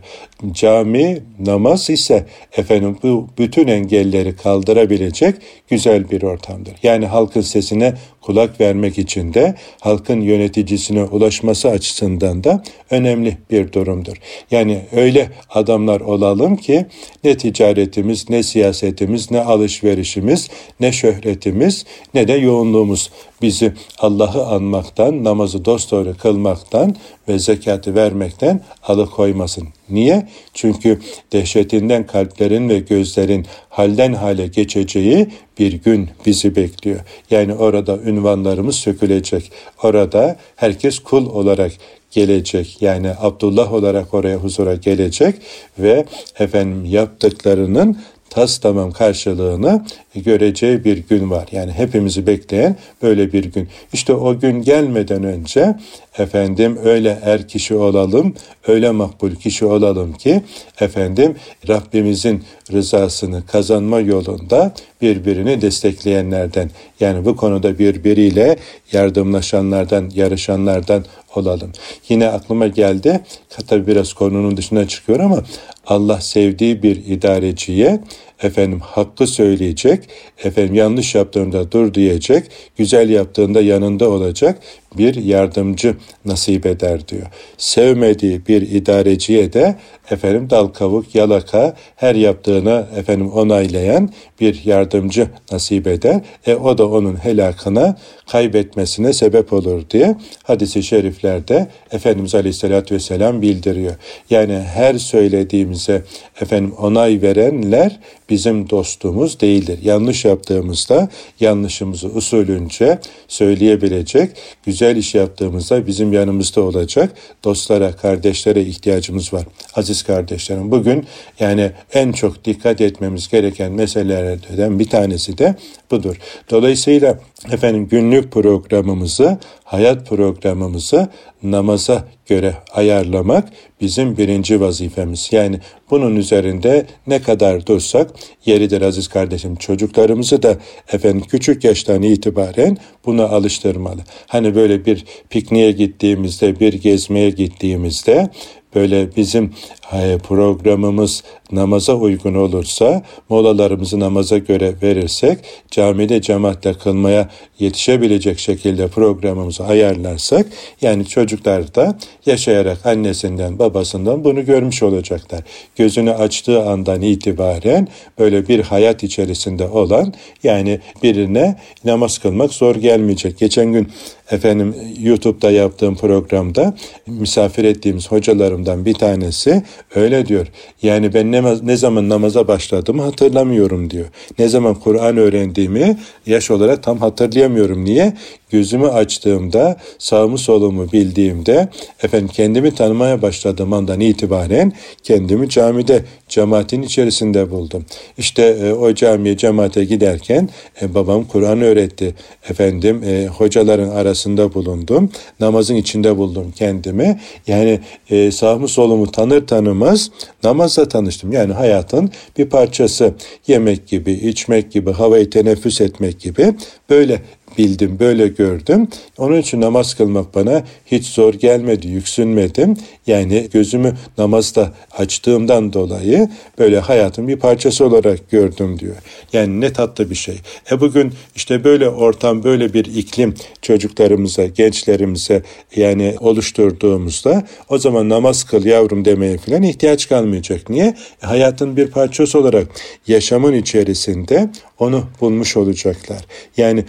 Cami, 0.52 1.22
namaz 1.40 1.90
ise 1.90 2.26
efendim 2.58 2.98
bu 3.04 3.28
bütün 3.38 3.68
engelleri 3.68 4.36
kaldırabilecek 4.36 5.36
güzel 5.70 6.10
bir 6.10 6.22
ortamdır. 6.22 6.74
Yani 6.84 7.06
halkın 7.06 7.42
sesine 7.42 7.94
kulak 8.22 8.62
vermek 8.62 8.98
için 8.98 9.34
de 9.34 9.56
halkın 9.80 10.22
yöneticisine 10.22 11.04
ulaşması 11.04 11.70
açısından 11.70 12.44
da 12.44 12.64
önemli 12.92 13.38
bir 13.52 13.72
durumdur. 13.72 14.18
Yani 14.52 14.82
öyle 14.92 15.30
adamlar 15.50 16.02
olalım 16.02 16.58
ki 16.58 16.86
ne 17.24 17.38
ticaretimiz, 17.38 18.30
ne 18.30 18.44
siyasetimiz, 18.44 19.32
ne 19.32 19.42
alışverişimiz, 19.42 20.50
ne 20.80 20.92
şöhretimiz, 20.92 21.86
ne 22.14 22.28
de 22.28 22.34
yoğunluğumuz 22.34 23.12
bizi 23.42 23.74
Allah'ı 24.00 24.46
anmaktan, 24.46 25.24
namazı 25.24 25.66
dosdoğru 25.66 26.18
kılmaktan 26.18 26.96
ve 27.28 27.40
zekatı 27.40 27.96
vermekten 27.96 28.62
alıkoymasın. 28.84 29.68
Niye? 29.90 30.28
Çünkü 30.54 31.00
dehşetinden 31.34 32.08
kalplerin 32.08 32.70
ve 32.70 32.80
gözlerin 32.80 33.46
halden 33.70 34.14
hale 34.14 34.48
geçeceği 34.48 35.28
bir 35.60 35.74
gün 35.74 36.10
bizi 36.26 36.56
bekliyor. 36.56 37.00
Yani 37.32 37.54
orada 37.54 37.98
ünvanlarımız 37.98 38.76
sökülecek. 38.76 39.52
Orada 39.84 40.36
herkes 40.56 41.00
kul 41.00 41.26
olarak 41.26 41.72
gelecek. 42.12 42.82
Yani 42.82 43.12
Abdullah 43.20 43.74
olarak 43.74 44.14
oraya 44.14 44.38
huzura 44.38 44.76
gelecek 44.76 45.36
ve 45.80 46.06
efendim 46.40 46.86
yaptıklarının 46.86 47.98
tas 48.30 48.58
tamam 48.58 48.92
karşılığını 48.92 49.86
göreceği 50.16 50.84
bir 50.84 50.98
gün 50.98 51.30
var. 51.30 51.48
Yani 51.52 51.72
hepimizi 51.72 52.28
bekleyen 52.28 52.76
böyle 53.02 53.34
bir 53.34 53.44
gün. 53.46 53.68
İşte 53.94 54.14
o 54.14 54.40
gün 54.40 54.62
gelmeden 54.62 55.24
önce 55.24 55.76
efendim 56.20 56.78
öyle 56.84 57.20
er 57.24 57.48
kişi 57.48 57.76
olalım, 57.76 58.34
öyle 58.68 58.92
makbul 58.92 59.36
kişi 59.36 59.66
olalım 59.66 60.14
ki 60.14 60.42
efendim 60.80 61.36
Rabbimizin 61.68 62.44
rızasını 62.72 63.46
kazanma 63.46 64.00
yolunda 64.00 64.74
birbirini 65.02 65.62
destekleyenlerden 65.62 66.72
yani 67.00 67.26
bu 67.26 67.36
konuda 67.36 67.80
birbiriyle 67.80 68.58
yardımlaşanlardan, 68.92 70.12
yarışanlardan 70.16 71.06
olalım. 71.36 71.72
Yine 72.10 72.28
aklıma 72.28 72.68
geldi, 72.68 73.20
tabi 73.68 73.88
biraz 73.88 74.14
konunun 74.14 74.58
dışına 74.58 74.88
çıkıyor 74.88 75.20
ama 75.20 75.44
Allah 75.88 76.22
sevdiği 76.22 76.84
bir 76.84 76.96
idareciye 77.06 78.00
efendim 78.44 78.80
hakkı 78.80 79.28
söyleyecek, 79.28 80.10
efendim 80.44 80.76
yanlış 80.76 81.16
yaptığında 81.16 81.72
dur 81.72 81.94
diyecek, 81.94 82.44
güzel 82.78 83.10
yaptığında 83.10 83.62
yanında 83.62 84.10
olacak 84.10 84.60
bir 84.98 85.16
yardımcı 85.16 85.96
nasip 86.26 86.66
eder 86.66 87.08
diyor. 87.08 87.28
Sevmediği 87.58 88.42
bir 88.48 88.62
idareciye 88.62 89.54
de 89.54 89.76
efendim 90.12 90.50
dal 90.50 90.68
kavuk 90.68 91.16
yalaka 91.16 91.76
her 91.96 92.16
yaptığına 92.16 92.88
efendim 92.96 93.32
onaylayan 93.32 94.10
bir 94.40 94.66
yardımcı 94.66 95.28
nasip 95.52 95.88
eder. 95.88 96.22
E 96.46 96.56
o 96.56 96.78
da 96.78 96.90
onun 96.90 97.16
helakına 97.16 97.98
kaybetmesine 98.32 99.14
sebep 99.14 99.54
olur 99.54 99.90
diye 99.90 100.16
hadisi 100.44 100.84
şeriflerde 100.84 101.68
Efendimiz 101.92 102.36
Aleyhisselatü 102.36 102.96
Vesselam 102.96 103.42
bildiriyor. 103.42 103.96
Yani 104.30 104.60
her 104.60 104.98
söylediğimize 104.98 106.04
efendim 106.42 106.74
onay 106.78 107.22
verenler 107.22 108.00
bizim 108.30 108.70
dostumuz 108.70 109.40
değildir. 109.40 109.80
Yanlış 109.84 110.26
yaptığımızda 110.26 111.10
yanlışımızı 111.40 112.08
usulünce 112.08 113.00
söyleyebilecek, 113.28 114.32
güzel 114.66 114.96
iş 114.96 115.16
yaptığımızda 115.16 115.88
bizim 115.88 116.14
yanımızda 116.14 116.62
olacak 116.62 117.12
dostlara, 117.44 117.92
kardeşlere 117.92 118.62
ihtiyacımız 118.62 119.34
var. 119.34 119.46
Aziz 119.76 119.97
kardeşlerim 120.04 120.72
bugün 120.72 121.06
yani 121.40 121.72
en 121.94 122.12
çok 122.12 122.46
dikkat 122.46 122.82
etmemiz 122.82 123.28
gereken 123.28 123.72
meselelerden 123.72 124.80
bir 124.80 124.90
tanesi 124.90 125.38
de 125.38 125.56
budur. 125.92 126.16
Dolayısıyla 126.50 127.20
efendim 127.52 127.88
günlük 127.88 128.32
programımızı, 128.32 129.38
hayat 129.64 130.08
programımızı 130.08 131.10
namaza 131.44 132.08
göre 132.26 132.56
ayarlamak 132.74 133.50
bizim 133.82 134.18
birinci 134.18 134.62
vazifemiz. 134.62 135.30
Yani 135.32 135.60
bunun 135.92 136.16
üzerinde 136.16 136.86
ne 137.08 137.22
kadar 137.22 137.66
dursak 137.66 138.12
yeridir 138.46 138.82
aziz 138.82 139.08
kardeşim. 139.08 139.56
Çocuklarımızı 139.56 140.44
da 140.44 140.58
efendim 140.94 141.24
küçük 141.30 141.64
yaştan 141.64 142.02
itibaren 142.02 142.78
buna 143.06 143.24
alıştırmalı. 143.24 144.02
Hani 144.28 144.56
böyle 144.56 144.86
bir 144.86 145.06
pikniğe 145.30 145.72
gittiğimizde, 145.72 146.60
bir 146.60 146.74
gezmeye 146.74 147.30
gittiğimizde 147.30 148.30
böyle 148.78 149.16
bizim 149.16 149.54
e, 149.94 150.18
programımız 150.18 151.24
namaza 151.52 151.94
uygun 151.94 152.34
olursa, 152.34 153.04
molalarımızı 153.30 154.00
namaza 154.00 154.38
göre 154.38 154.74
verirsek, 154.84 155.38
camide 155.72 156.22
cemaatle 156.22 156.74
kılmaya 156.74 157.30
yetişebilecek 157.60 158.40
şekilde 158.40 158.88
programımızı 158.88 159.64
ayarlarsak, 159.64 160.46
yani 160.82 161.06
çocuklar 161.06 161.76
da 161.76 161.98
yaşayarak 162.26 162.86
annesinden, 162.86 163.60
babasından 163.60 164.24
bunu 164.24 164.46
görmüş 164.46 164.84
olacaklar. 164.84 165.42
Gözünü 165.76 166.12
açtığı 166.12 166.64
andan 166.64 167.02
itibaren 167.02 167.88
böyle 168.20 168.48
bir 168.48 168.60
hayat 168.60 169.04
içerisinde 169.04 169.68
olan, 169.68 170.14
yani 170.44 170.80
birine 171.04 171.56
namaz 171.86 172.18
kılmak 172.18 172.54
zor 172.54 172.76
gelmeyecek. 172.76 173.40
Geçen 173.40 173.74
gün 173.74 173.88
efendim 174.32 174.76
YouTube'da 175.00 175.52
yaptığım 175.52 175.96
programda 175.96 176.76
misafir 177.08 177.64
ettiğimiz 177.64 178.12
hocalarımdan 178.12 178.86
bir 178.86 178.94
tanesi 178.94 179.64
öyle 179.96 180.26
diyor. 180.26 180.48
Yani 180.82 181.14
ben 181.14 181.32
ne, 181.32 181.44
ne 181.64 181.78
zaman 181.78 182.10
namaza 182.10 182.48
başladığımı 182.48 183.02
hatırlamıyorum 183.02 183.90
diyor. 183.90 184.06
Ne 184.40 184.48
zaman 184.48 184.76
Kur'an 184.76 185.18
öğrendiğimi 185.18 185.98
yaş 186.26 186.52
olarak 186.52 186.84
tam 186.84 186.98
hatırlayamıyorum. 186.98 187.86
Niye? 187.86 188.14
Gözümü 188.50 188.88
açtığımda, 188.88 189.78
sağımı 190.00 190.38
solumu 190.38 190.92
bildiğimde, 190.92 191.70
efendim 192.04 192.30
kendimi 192.34 192.76
tanımaya 192.76 193.22
başladığım 193.22 193.74
andan 193.74 194.00
itibaren 194.00 194.74
kendimi 195.04 195.50
camide, 195.50 196.04
cemaatin 196.30 196.82
içerisinde 196.82 197.52
buldum. 197.52 197.86
İşte 198.18 198.44
e, 198.44 198.74
o 198.74 198.94
camiye, 198.94 199.38
cemaate 199.38 199.86
giderken 199.86 200.50
e, 200.82 200.94
babam 200.94 201.24
Kur'an 201.24 201.62
öğretti. 201.62 202.16
Efendim 202.50 203.04
e, 203.04 203.28
hocaların 203.28 203.90
arasında 203.90 204.54
bulundum. 204.54 205.12
Namazın 205.40 205.76
içinde 205.76 206.18
buldum 206.18 206.54
kendimi. 206.56 207.20
Yani 207.48 207.80
e, 208.10 208.32
sağımı 208.32 208.68
solumu 208.68 209.12
tanır 209.12 209.48
tanımaz 209.48 210.12
namazla 210.44 210.88
tanıştım. 210.88 211.32
Yani 211.32 211.54
hayatın 211.54 212.12
bir 212.38 212.50
parçası. 212.50 213.14
Yemek 213.48 213.88
gibi, 213.88 214.12
içmek 214.12 214.72
gibi, 214.72 214.92
havayı 214.92 215.30
teneffüs 215.30 215.82
etmek 215.82 216.20
gibi 216.20 216.54
böyle 216.90 217.22
bildim, 217.58 218.00
böyle 218.00 218.28
gördüm. 218.28 218.88
Onun 219.18 219.38
için 219.38 219.62
namaz 219.62 219.94
kılmak 219.94 220.36
bana 220.36 220.64
hiç 220.86 221.06
zor 221.06 221.34
gelmedi, 221.34 221.88
yüksünmedim. 221.88 222.78
Yani 223.08 223.48
gözümü 223.54 223.94
namazda 224.18 224.74
açtığımdan 224.98 225.74
dolayı 225.74 226.30
böyle 226.60 226.80
hayatın 226.80 227.28
bir 227.28 227.36
parçası 227.36 227.86
olarak 227.86 228.32
gördüm 228.32 228.80
diyor. 228.80 228.96
Yani 229.34 229.62
ne 229.62 229.74
tatlı 229.74 230.10
bir 230.10 230.16
şey. 230.16 230.36
E 230.72 230.82
bugün 230.82 231.14
işte 231.36 231.64
böyle 231.64 231.90
ortam, 231.90 232.44
böyle 232.44 232.74
bir 232.74 232.86
iklim 232.86 233.36
çocuklarımıza, 233.62 234.46
gençlerimize 234.46 235.44
yani 235.76 236.16
oluşturduğumuzda 236.20 237.48
o 237.70 237.78
zaman 237.78 238.10
namaz 238.10 238.44
kıl 238.44 238.66
yavrum 238.66 239.06
demeye 239.06 239.38
falan 239.38 239.64
ihtiyaç 239.64 240.10
kalmayacak. 240.10 240.70
Niye? 240.70 240.96
E, 241.24 241.26
hayatın 241.26 241.78
bir 241.78 241.88
parçası 241.88 242.40
olarak 242.40 242.68
yaşamın 243.08 243.54
içerisinde 243.54 244.50
onu 244.80 245.04
bulmuş 245.22 245.58
olacaklar. 245.58 246.26
Yani 246.58 246.86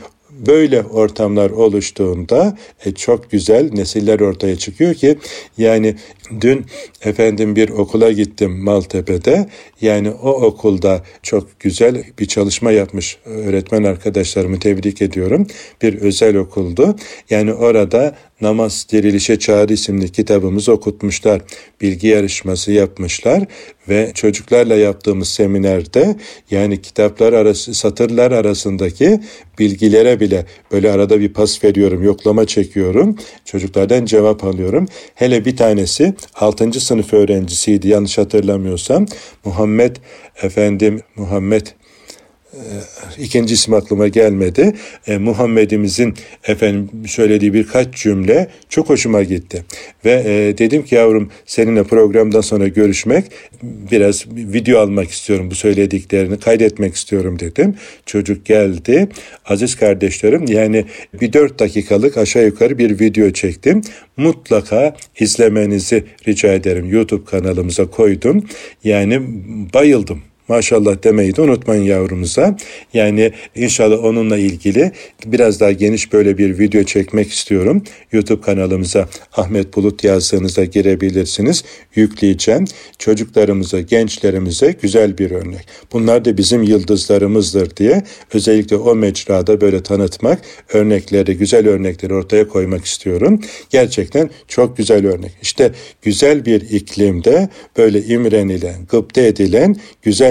böyle 0.46 0.82
ortamlar 0.82 1.50
oluştuğunda 1.50 2.58
e, 2.84 2.94
çok 2.94 3.30
güzel 3.30 3.70
nesiller 3.72 4.20
ortaya 4.20 4.56
çıkıyor 4.56 4.94
ki 4.94 5.18
yani 5.58 5.94
dün 6.40 6.66
efendim 7.02 7.56
bir 7.56 7.68
okula 7.68 8.12
gittim 8.12 8.64
Maltepe'de 8.64 9.48
yani 9.80 10.10
o 10.10 10.30
okulda 10.30 11.02
çok 11.22 11.60
güzel 11.60 12.04
bir 12.18 12.26
çalışma 12.26 12.70
yapmış 12.70 13.18
öğretmen 13.24 13.82
arkadaşlarımı 13.82 14.58
tebrik 14.58 15.02
ediyorum. 15.02 15.46
Bir 15.82 16.00
özel 16.00 16.36
okuldu. 16.36 16.96
Yani 17.30 17.54
orada 17.54 18.16
Namaz 18.40 18.86
Dirilişe 18.92 19.38
Çağrı 19.38 19.72
isimli 19.72 20.12
kitabımızı 20.12 20.72
okutmuşlar. 20.72 21.40
Bilgi 21.80 22.06
yarışması 22.06 22.72
yapmışlar 22.72 23.44
ve 23.88 24.10
çocuklarla 24.14 24.74
yaptığımız 24.74 25.28
seminerde 25.28 26.16
yani 26.50 26.82
kitaplar 26.82 27.32
arası 27.32 27.74
satırlar 27.74 28.32
arasındaki 28.32 29.20
bilgilere 29.58 30.20
bile 30.20 30.46
böyle 30.72 30.92
arada 30.92 31.20
bir 31.20 31.32
pas 31.32 31.64
veriyorum, 31.64 32.02
yoklama 32.02 32.46
çekiyorum. 32.46 33.16
Çocuklardan 33.44 34.04
cevap 34.04 34.44
alıyorum. 34.44 34.88
Hele 35.14 35.44
bir 35.44 35.56
tanesi 35.56 36.14
6. 36.34 36.80
sınıf 36.80 37.12
öğrencisiydi 37.14 37.88
yanlış 37.88 38.18
hatırlamıyorsam. 38.18 39.06
Muhammed 39.44 39.96
efendim 40.42 41.00
Muhammed 41.16 41.66
ikinci 43.18 43.54
isim 43.54 43.74
aklıma 43.74 44.08
gelmedi. 44.08 44.72
E, 45.06 45.18
Muhammed'imizin 45.18 46.14
efendim 46.44 46.90
söylediği 47.06 47.54
birkaç 47.54 47.94
cümle 47.94 48.48
çok 48.68 48.88
hoşuma 48.88 49.22
gitti. 49.22 49.64
Ve 50.04 50.22
e, 50.26 50.58
dedim 50.58 50.84
ki 50.84 50.94
yavrum 50.94 51.30
seninle 51.46 51.82
programdan 51.82 52.40
sonra 52.40 52.68
görüşmek 52.68 53.24
biraz 53.62 54.26
video 54.28 54.80
almak 54.80 55.10
istiyorum 55.10 55.50
bu 55.50 55.54
söylediklerini 55.54 56.40
kaydetmek 56.40 56.94
istiyorum 56.94 57.38
dedim. 57.38 57.74
Çocuk 58.06 58.46
geldi. 58.46 59.08
Aziz 59.44 59.76
kardeşlerim 59.76 60.44
yani 60.48 60.84
bir 61.20 61.32
dört 61.32 61.58
dakikalık 61.58 62.16
aşağı 62.16 62.44
yukarı 62.44 62.78
bir 62.78 63.00
video 63.00 63.30
çektim. 63.30 63.82
Mutlaka 64.16 64.96
izlemenizi 65.20 66.04
rica 66.28 66.52
ederim. 66.52 66.90
YouTube 66.90 67.24
kanalımıza 67.24 67.86
koydum. 67.86 68.44
Yani 68.84 69.20
bayıldım 69.74 70.22
maşallah 70.48 71.02
demeyi 71.04 71.36
de 71.36 71.42
unutmayın 71.42 71.82
yavrumuza. 71.82 72.56
Yani 72.94 73.32
inşallah 73.54 74.04
onunla 74.04 74.38
ilgili 74.38 74.92
biraz 75.26 75.60
daha 75.60 75.72
geniş 75.72 76.12
böyle 76.12 76.38
bir 76.38 76.58
video 76.58 76.82
çekmek 76.82 77.32
istiyorum. 77.32 77.82
YouTube 78.12 78.40
kanalımıza 78.40 79.08
Ahmet 79.36 79.76
Bulut 79.76 80.04
yazdığınızda 80.04 80.64
girebilirsiniz. 80.64 81.64
Yükleyeceğim. 81.94 82.64
Çocuklarımıza, 82.98 83.80
gençlerimize 83.80 84.74
güzel 84.82 85.18
bir 85.18 85.30
örnek. 85.30 85.66
Bunlar 85.92 86.24
da 86.24 86.36
bizim 86.36 86.62
yıldızlarımızdır 86.62 87.76
diye 87.76 88.02
özellikle 88.34 88.76
o 88.76 88.94
mecrada 88.94 89.60
böyle 89.60 89.82
tanıtmak, 89.82 90.40
örnekleri, 90.72 91.36
güzel 91.36 91.68
örnekleri 91.68 92.14
ortaya 92.14 92.48
koymak 92.48 92.84
istiyorum. 92.84 93.40
Gerçekten 93.70 94.30
çok 94.48 94.76
güzel 94.76 95.06
örnek. 95.06 95.32
İşte 95.42 95.72
güzel 96.02 96.46
bir 96.46 96.60
iklimde 96.60 97.48
böyle 97.76 98.02
imrenilen, 98.02 98.86
gıpta 98.90 99.20
edilen 99.20 99.76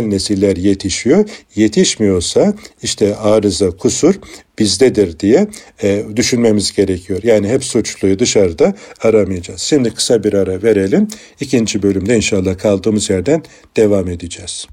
nesiller 0.09 0.57
yetişiyor. 0.57 1.29
Yetişmiyorsa 1.55 2.53
işte 2.83 3.15
arıza, 3.15 3.71
kusur 3.71 4.15
bizdedir 4.59 5.19
diye 5.19 5.47
e, 5.83 6.03
düşünmemiz 6.15 6.75
gerekiyor. 6.75 7.19
Yani 7.23 7.47
hep 7.47 7.63
suçluyu 7.63 8.19
dışarıda 8.19 8.73
aramayacağız. 9.01 9.61
Şimdi 9.61 9.93
kısa 9.93 10.23
bir 10.23 10.33
ara 10.33 10.63
verelim. 10.63 11.07
İkinci 11.39 11.83
bölümde 11.83 12.15
inşallah 12.15 12.57
kaldığımız 12.57 13.09
yerden 13.09 13.43
devam 13.77 14.07
edeceğiz. 14.09 14.67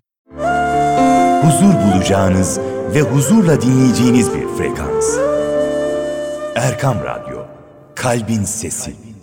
Huzur 1.42 1.74
bulacağınız 1.74 2.58
ve 2.94 3.00
huzurla 3.00 3.62
dinleyeceğiniz 3.62 4.28
bir 4.34 4.46
frekans. 4.58 5.04
Erkam 6.54 6.96
Radyo, 7.04 7.38
Kalbin 7.94 8.44
Sesi. 8.44 9.13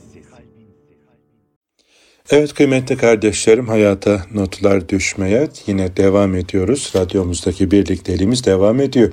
Evet 2.31 2.53
kıymetli 2.53 2.97
kardeşlerim 2.97 3.67
hayata 3.67 4.25
notlar 4.33 4.89
düşmeye 4.89 5.47
yine 5.67 5.97
devam 5.97 6.35
ediyoruz. 6.35 6.91
Radyomuzdaki 6.95 7.71
birlikteliğimiz 7.71 8.45
devam 8.45 8.79
ediyor. 8.79 9.11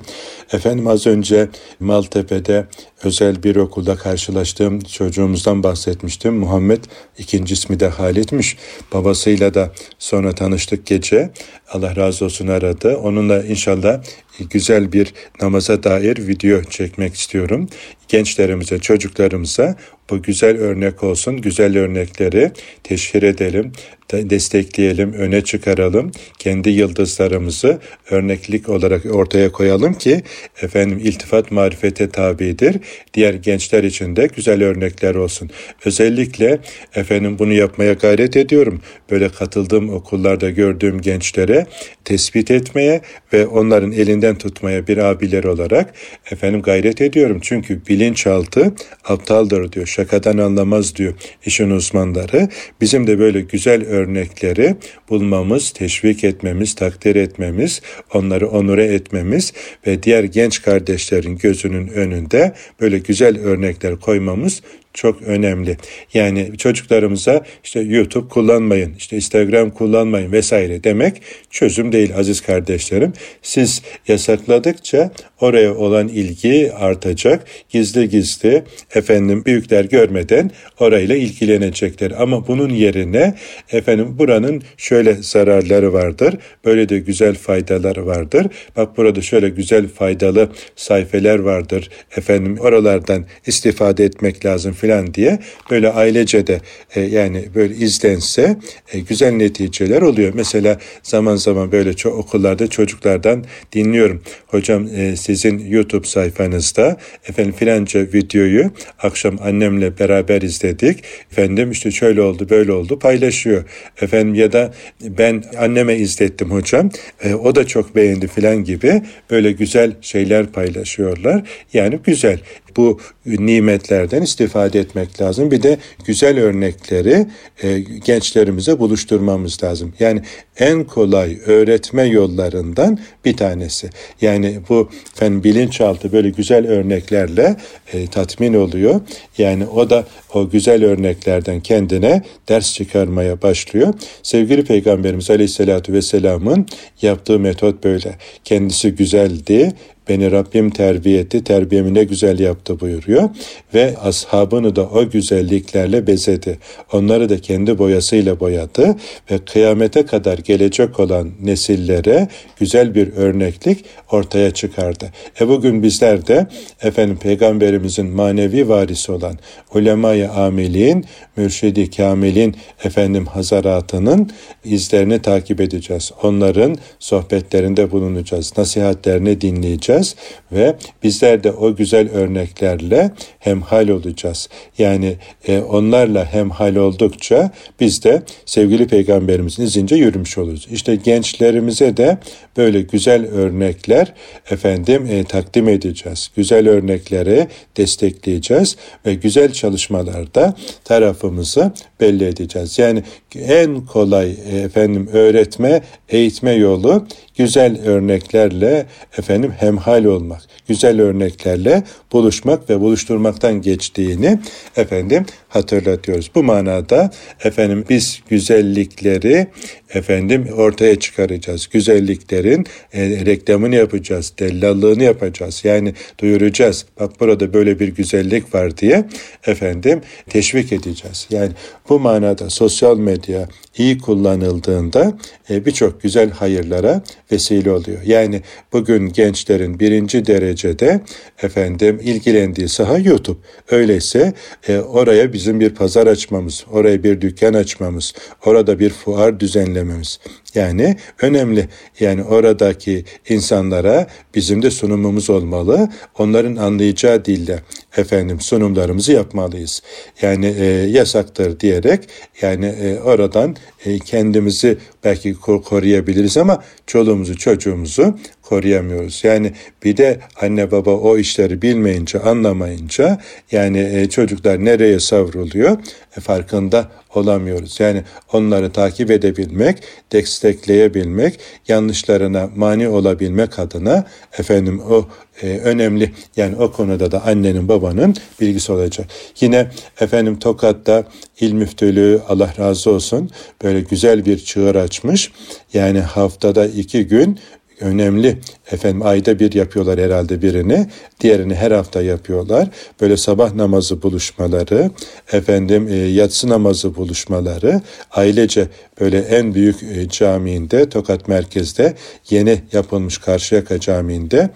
Efendim 0.53 0.87
az 0.87 1.07
önce 1.07 1.49
Maltepe'de 1.79 2.67
özel 3.03 3.43
bir 3.43 3.55
okulda 3.55 3.95
karşılaştığım 3.95 4.79
çocuğumuzdan 4.79 5.63
bahsetmiştim. 5.63 6.33
Muhammed 6.33 6.83
ikinci 7.17 7.53
ismi 7.53 7.79
de 7.79 7.87
Halit'miş. 7.87 8.57
Babasıyla 8.93 9.53
da 9.53 9.71
sonra 9.99 10.35
tanıştık 10.35 10.85
gece. 10.85 11.29
Allah 11.71 11.95
razı 11.95 12.25
olsun 12.25 12.47
aradı. 12.47 12.97
Onunla 12.97 13.43
inşallah 13.43 14.03
güzel 14.49 14.93
bir 14.93 15.13
namaza 15.41 15.83
dair 15.83 16.27
video 16.27 16.63
çekmek 16.63 17.15
istiyorum. 17.15 17.69
Gençlerimize, 18.07 18.79
çocuklarımıza 18.79 19.75
bu 20.09 20.21
güzel 20.21 20.57
örnek 20.57 21.03
olsun. 21.03 21.37
Güzel 21.37 21.77
örnekleri 21.77 22.51
teşhir 22.83 23.23
edelim, 23.23 23.71
destekleyelim, 24.11 25.13
öne 25.13 25.41
çıkaralım. 25.41 26.11
Kendi 26.39 26.69
yıldızlarımızı 26.69 27.79
örneklik 28.09 28.69
olarak 28.69 29.05
ortaya 29.05 29.51
koyalım 29.51 29.93
ki 29.93 30.23
efendim 30.61 30.99
iltifat 31.03 31.51
marifete 31.51 32.09
tabidir. 32.09 32.77
Diğer 33.13 33.33
gençler 33.33 33.83
için 33.83 34.15
de 34.15 34.27
güzel 34.35 34.63
örnekler 34.63 35.15
olsun. 35.15 35.49
Özellikle 35.85 36.59
efendim 36.95 37.39
bunu 37.39 37.53
yapmaya 37.53 37.93
gayret 37.93 38.37
ediyorum. 38.37 38.81
Böyle 39.11 39.29
katıldığım 39.29 39.89
okullarda 39.89 40.49
gördüğüm 40.49 41.01
gençlere 41.01 41.65
tespit 42.05 42.51
etmeye 42.51 43.01
ve 43.33 43.47
onların 43.47 43.91
elinden 43.91 44.37
tutmaya 44.37 44.87
bir 44.87 44.97
abiler 44.97 45.43
olarak 45.43 45.93
efendim 46.31 46.61
gayret 46.61 47.01
ediyorum. 47.01 47.39
Çünkü 47.41 47.81
bilinçaltı 47.87 48.73
aptaldır 49.03 49.71
diyor. 49.71 49.87
Şakadan 49.87 50.37
anlamaz 50.37 50.95
diyor 50.95 51.13
işin 51.45 51.69
uzmanları. 51.69 52.49
Bizim 52.81 53.07
de 53.07 53.19
böyle 53.19 53.41
güzel 53.41 53.81
örnekleri 53.99 54.75
bulmamız, 55.09 55.71
teşvik 55.71 56.23
etmemiz, 56.23 56.75
takdir 56.75 57.15
etmemiz, 57.15 57.81
onları 58.13 58.47
onure 58.49 58.85
etmemiz 58.85 59.53
ve 59.87 60.03
diğer 60.03 60.23
genç 60.23 60.61
kardeşlerin 60.61 61.37
gözünün 61.37 61.87
önünde 61.87 62.53
böyle 62.81 62.97
güzel 62.97 63.39
örnekler 63.39 63.95
koymamız 63.95 64.61
çok 64.93 65.21
önemli. 65.21 65.77
Yani 66.13 66.57
çocuklarımıza 66.57 67.43
işte 67.63 67.79
YouTube 67.79 68.29
kullanmayın, 68.29 68.93
işte 68.97 69.15
Instagram 69.15 69.69
kullanmayın 69.69 70.31
vesaire 70.31 70.83
demek 70.83 71.21
çözüm 71.49 71.91
değil 71.91 72.15
aziz 72.15 72.41
kardeşlerim. 72.41 73.13
Siz 73.41 73.81
yasakladıkça 74.07 75.11
oraya 75.41 75.75
olan 75.75 76.07
ilgi 76.07 76.71
artacak. 76.73 77.45
Gizli 77.69 78.09
gizli 78.09 78.63
efendim 78.95 79.45
büyükler 79.45 79.85
görmeden 79.85 80.51
orayla 80.79 81.15
ilgilenecekler. 81.15 82.11
Ama 82.17 82.47
bunun 82.47 82.69
yerine 82.69 83.35
efendim 83.71 84.19
buranın 84.19 84.61
şöyle 84.77 85.13
zararları 85.13 85.93
vardır. 85.93 86.35
Böyle 86.65 86.89
de 86.89 86.99
güzel 86.99 87.35
faydaları 87.35 88.05
vardır. 88.05 88.47
Bak 88.77 88.97
burada 88.97 89.21
şöyle 89.21 89.49
güzel 89.49 89.87
faydalı 89.87 90.49
sayfeler 90.75 91.39
vardır. 91.39 91.89
Efendim 92.17 92.57
oralardan 92.59 93.25
istifade 93.45 94.03
etmek 94.03 94.45
lazım 94.45 94.73
filan 94.79 95.13
diye 95.13 95.39
böyle 95.71 95.89
ailece 95.89 96.47
de 96.47 96.61
e, 96.95 97.01
yani 97.01 97.45
böyle 97.55 97.75
izlense 97.75 98.57
e, 98.93 98.99
güzel 98.99 99.31
neticeler 99.31 100.01
oluyor. 100.01 100.31
Mesela 100.35 100.79
zaman 101.03 101.35
zaman 101.35 101.71
böyle 101.71 101.93
çok 101.93 102.13
okullarda 102.15 102.67
çocuklardan 102.67 103.45
dinliyorum. 103.73 104.21
Hocam 104.47 104.87
e, 104.95 105.15
sizin 105.15 105.59
YouTube 105.59 106.07
sayfanızda 106.07 106.97
efendim 107.29 107.53
filanca 107.57 107.99
videoyu 107.99 108.71
akşam 108.99 109.39
annemle 109.41 109.99
beraber 109.99 110.41
izledik. 110.41 111.03
Efendim 111.31 111.71
işte 111.71 111.91
şöyle 111.91 112.21
oldu 112.21 112.49
böyle 112.49 112.71
oldu 112.71 112.99
paylaşıyor. 112.99 113.63
Efendim 114.01 114.35
ya 114.35 114.51
da 114.51 114.73
ben 115.01 115.43
anneme 115.57 115.95
izlettim 115.95 116.51
hocam. 116.51 116.89
E, 117.23 117.33
o 117.33 117.55
da 117.55 117.67
çok 117.67 117.95
beğendi 117.95 118.27
filan 118.27 118.63
gibi 118.63 119.01
böyle 119.31 119.51
güzel 119.51 119.93
şeyler 120.01 120.47
paylaşıyorlar. 120.47 121.43
Yani 121.73 121.99
güzel 122.05 122.39
bu 122.77 122.99
nimetlerden 123.25 124.21
istifade 124.21 124.68
etmek 124.75 125.21
lazım. 125.21 125.51
Bir 125.51 125.63
de 125.63 125.77
güzel 126.05 126.39
örnekleri 126.39 127.27
e, 127.63 127.79
gençlerimize 127.79 128.79
buluşturmamız 128.79 129.63
lazım. 129.63 129.93
Yani 129.99 130.21
en 130.59 130.83
kolay 130.83 131.37
öğretme 131.45 132.03
yollarından 132.03 132.99
bir 133.25 133.37
tanesi. 133.37 133.89
Yani 134.21 134.59
bu 134.69 134.89
fen 135.15 135.43
bilinçaltı 135.43 136.11
böyle 136.11 136.29
güzel 136.29 136.67
örneklerle 136.67 137.55
e, 137.93 138.07
tatmin 138.07 138.53
oluyor. 138.53 139.01
Yani 139.37 139.67
o 139.67 139.89
da 139.89 140.05
o 140.33 140.49
güzel 140.49 140.85
örneklerden 140.85 141.59
kendine 141.59 142.21
ders 142.49 142.73
çıkarmaya 142.73 143.41
başlıyor. 143.41 143.93
Sevgili 144.23 144.63
Peygamberimiz 144.63 145.29
Aleyhisselatü 145.29 145.93
Vesselam'ın 145.93 146.65
yaptığı 147.01 147.39
metot 147.39 147.83
böyle. 147.83 148.15
Kendisi 148.43 148.91
güzeldi, 148.91 149.73
Beni 150.09 150.31
Rabbim 150.31 150.69
terbiye 150.69 151.19
etti, 151.19 151.43
terbiyemi 151.43 151.93
ne 151.93 152.03
güzel 152.03 152.39
yaptı 152.39 152.79
buyuruyor. 152.79 153.29
Ve 153.73 153.97
ashabını 153.97 154.75
da 154.75 154.89
o 154.89 155.09
güzelliklerle 155.09 156.07
bezedi. 156.07 156.59
Onları 156.93 157.29
da 157.29 157.41
kendi 157.41 157.77
boyasıyla 157.77 158.39
boyadı 158.39 158.95
ve 159.31 159.37
kıyamete 159.37 160.05
kadar 160.05 160.37
gelecek 160.49 160.99
olan 160.99 161.31
nesillere 161.41 162.27
güzel 162.59 162.95
bir 162.95 163.13
örneklik 163.13 163.85
ortaya 164.11 164.51
çıkardı. 164.51 165.11
E 165.41 165.47
bugün 165.47 165.83
bizler 165.83 166.27
de 166.27 166.47
efendim 166.81 167.17
peygamberimizin 167.17 168.05
manevi 168.05 168.69
varisi 168.69 169.11
olan 169.11 169.37
ulemayı 169.73 170.31
amilin, 170.31 171.05
mürşidi 171.37 171.89
kamilin 171.89 172.55
efendim 172.83 173.25
hazaratının 173.25 174.29
izlerini 174.65 175.21
takip 175.21 175.61
edeceğiz. 175.61 176.11
Onların 176.23 176.75
sohbetlerinde 176.99 177.91
bulunacağız. 177.91 178.53
Nasihatlerini 178.57 179.41
dinleyeceğiz 179.41 180.15
ve 180.51 180.75
bizler 181.03 181.43
de 181.43 181.51
o 181.51 181.75
güzel 181.75 182.09
örneklerle 182.11 183.11
hemhal 183.39 183.87
olacağız. 183.89 184.49
Yani 184.77 185.15
e, 185.47 185.59
onlarla 185.59 186.33
hemhal 186.33 186.75
oldukça 186.75 187.51
biz 187.79 188.03
de 188.03 188.23
sevgili 188.45 188.87
peygamberimizin 188.87 189.63
izince 189.63 189.95
yürümüş 189.95 190.38
oluruz. 190.39 190.67
İşte 190.71 190.95
gençlerimize 190.95 191.97
de 191.97 192.17
böyle 192.57 192.81
güzel 192.81 193.25
örnekler 193.25 194.13
efendim 194.49 195.07
e, 195.11 195.23
takdim 195.23 195.69
edeceğiz. 195.69 196.31
Güzel 196.35 196.69
örnekleri 196.69 197.47
destekleyeceğiz 197.77 198.75
ve 199.05 199.13
güzel 199.13 199.53
çalışmalarda 199.53 200.55
tarafımızı 200.83 201.71
belli 201.99 202.25
edeceğiz. 202.25 202.79
Yani 202.79 203.03
en 203.35 203.85
kolay 203.85 204.35
e, 204.51 204.57
efendim 204.57 205.09
öğretme, 205.13 205.81
eğitme 206.09 206.51
yolu 206.51 207.07
güzel 207.39 207.81
örneklerle 207.85 208.85
efendim 209.17 209.53
hemhal 209.57 210.05
olmak, 210.05 210.41
güzel 210.67 211.01
örneklerle 211.01 211.83
buluşmak 212.11 212.69
ve 212.69 212.79
buluşturmaktan 212.79 213.61
geçtiğini 213.61 214.39
efendim 214.75 215.25
hatırlatıyoruz. 215.49 216.31
Bu 216.35 216.43
manada 216.43 217.11
efendim 217.43 217.85
biz 217.89 218.21
güzellikleri 218.29 219.47
efendim 219.93 220.47
ortaya 220.57 220.99
çıkaracağız. 220.99 221.67
Güzelliklerin 221.67 222.65
e, 222.93 223.25
reklamını 223.25 223.75
yapacağız, 223.75 224.33
dellallığını 224.39 225.03
yapacağız. 225.03 225.61
Yani 225.63 225.93
duyuracağız. 226.19 226.85
Bak 226.99 227.19
burada 227.19 227.53
böyle 227.53 227.79
bir 227.79 227.87
güzellik 227.87 228.55
var 228.55 228.77
diye 228.77 229.05
efendim 229.47 230.01
teşvik 230.29 230.73
edeceğiz. 230.73 231.27
Yani 231.29 231.51
bu 231.89 231.99
manada 231.99 232.49
sosyal 232.49 232.97
medya 232.97 233.47
iyi 233.77 233.97
kullanıldığında 233.97 235.17
e, 235.49 235.65
birçok 235.65 236.01
güzel 236.01 236.31
hayırlara 236.31 237.01
vesile 237.31 237.71
oluyor. 237.71 238.01
Yani 238.05 238.41
bugün 238.73 239.09
gençlerin 239.09 239.79
birinci 239.79 240.25
derecede 240.25 241.01
efendim 241.43 241.99
ilgilendiği 242.03 242.69
saha 242.69 242.97
YouTube. 242.97 243.39
Öyleyse 243.71 244.33
e, 244.67 244.77
oraya 244.77 245.33
bizim 245.33 245.59
bir 245.59 245.69
pazar 245.69 246.07
açmamız, 246.07 246.65
oraya 246.71 247.03
bir 247.03 247.21
dükkan 247.21 247.53
açmamız, 247.53 248.13
orada 248.45 248.79
bir 248.79 248.89
fuar 248.89 249.39
düzenlememiz. 249.39 250.19
Yani 250.55 250.95
önemli. 251.21 251.67
Yani 251.99 252.23
oradaki 252.23 253.05
insanlara 253.29 254.07
bizim 254.35 254.61
de 254.61 254.71
sunumumuz 254.71 255.29
olmalı. 255.29 255.89
Onların 256.17 256.55
anlayacağı 256.55 257.25
dille 257.25 257.59
efendim 257.97 258.41
sunumlarımızı 258.41 259.11
yapmalıyız. 259.11 259.81
Yani 260.21 260.55
e, 260.59 260.65
yasaktır 260.65 261.59
diyerek 261.59 262.09
yani 262.41 262.65
e, 262.65 262.99
oradan 262.99 263.55
e, 263.85 263.99
kendimizi 263.99 264.77
belki 265.03 265.33
koruyabiliriz 265.33 266.37
ama 266.37 266.63
çoluğumuzu 266.87 267.37
çocuğumuzu 267.37 268.17
koruyamıyoruz. 268.49 269.23
Yani 269.23 269.53
bir 269.83 269.97
de 269.97 270.19
anne 270.41 270.71
baba 270.71 270.91
o 270.91 271.17
işleri 271.17 271.61
bilmeyince, 271.61 272.19
anlamayınca 272.19 273.19
yani 273.51 273.79
e, 273.79 274.09
çocuklar 274.09 274.65
nereye 274.65 274.99
savruluyor 274.99 275.77
e, 276.17 276.21
farkında 276.21 276.87
olamıyoruz. 277.15 277.79
Yani 277.79 278.03
onları 278.33 278.71
takip 278.71 279.11
edebilmek, 279.11 279.77
destekleyebilmek, 280.11 281.39
yanlışlarına 281.67 282.49
mani 282.55 282.87
olabilmek 282.87 283.59
adına 283.59 284.05
efendim 284.39 284.81
o 284.89 285.07
e, 285.41 285.47
önemli. 285.57 286.11
Yani 286.37 286.55
o 286.55 286.71
konuda 286.71 287.11
da 287.11 287.25
annenin 287.25 287.67
babanın 287.67 288.15
bilgisi 288.41 288.71
olacak. 288.71 289.07
Yine 289.41 289.67
efendim 290.01 290.39
Tokat'ta 290.39 291.03
il 291.39 291.53
müftülüğü 291.53 292.21
Allah 292.27 292.53
razı 292.59 292.91
olsun 292.91 293.29
böyle 293.63 293.81
güzel 293.81 294.25
bir 294.25 294.37
çığır 294.37 294.75
açmış. 294.75 295.31
Yani 295.73 295.99
haftada 295.99 296.65
iki 296.65 297.07
gün 297.07 297.39
önemli. 297.79 298.37
Efendim 298.71 299.01
ayda 299.05 299.39
bir 299.39 299.53
yapıyorlar 299.53 299.99
herhalde 299.99 300.41
birini. 300.41 300.87
Diğerini 301.19 301.55
her 301.55 301.71
hafta 301.71 302.01
yapıyorlar. 302.01 302.69
Böyle 303.01 303.17
sabah 303.17 303.53
namazı 303.53 304.01
buluşmaları, 304.01 304.91
efendim 305.31 305.87
e, 305.87 305.95
yatsı 305.95 306.49
namazı 306.49 306.95
buluşmaları 306.95 307.81
ailece 308.11 308.67
böyle 309.01 309.19
en 309.19 309.53
büyük 309.53 309.83
e, 309.83 310.09
camiinde 310.09 310.89
Tokat 310.89 311.27
merkezde 311.27 311.93
yeni 312.29 312.61
yapılmış 312.71 313.17
Karşıyaka 313.17 313.79
Camii'nde 313.79 314.49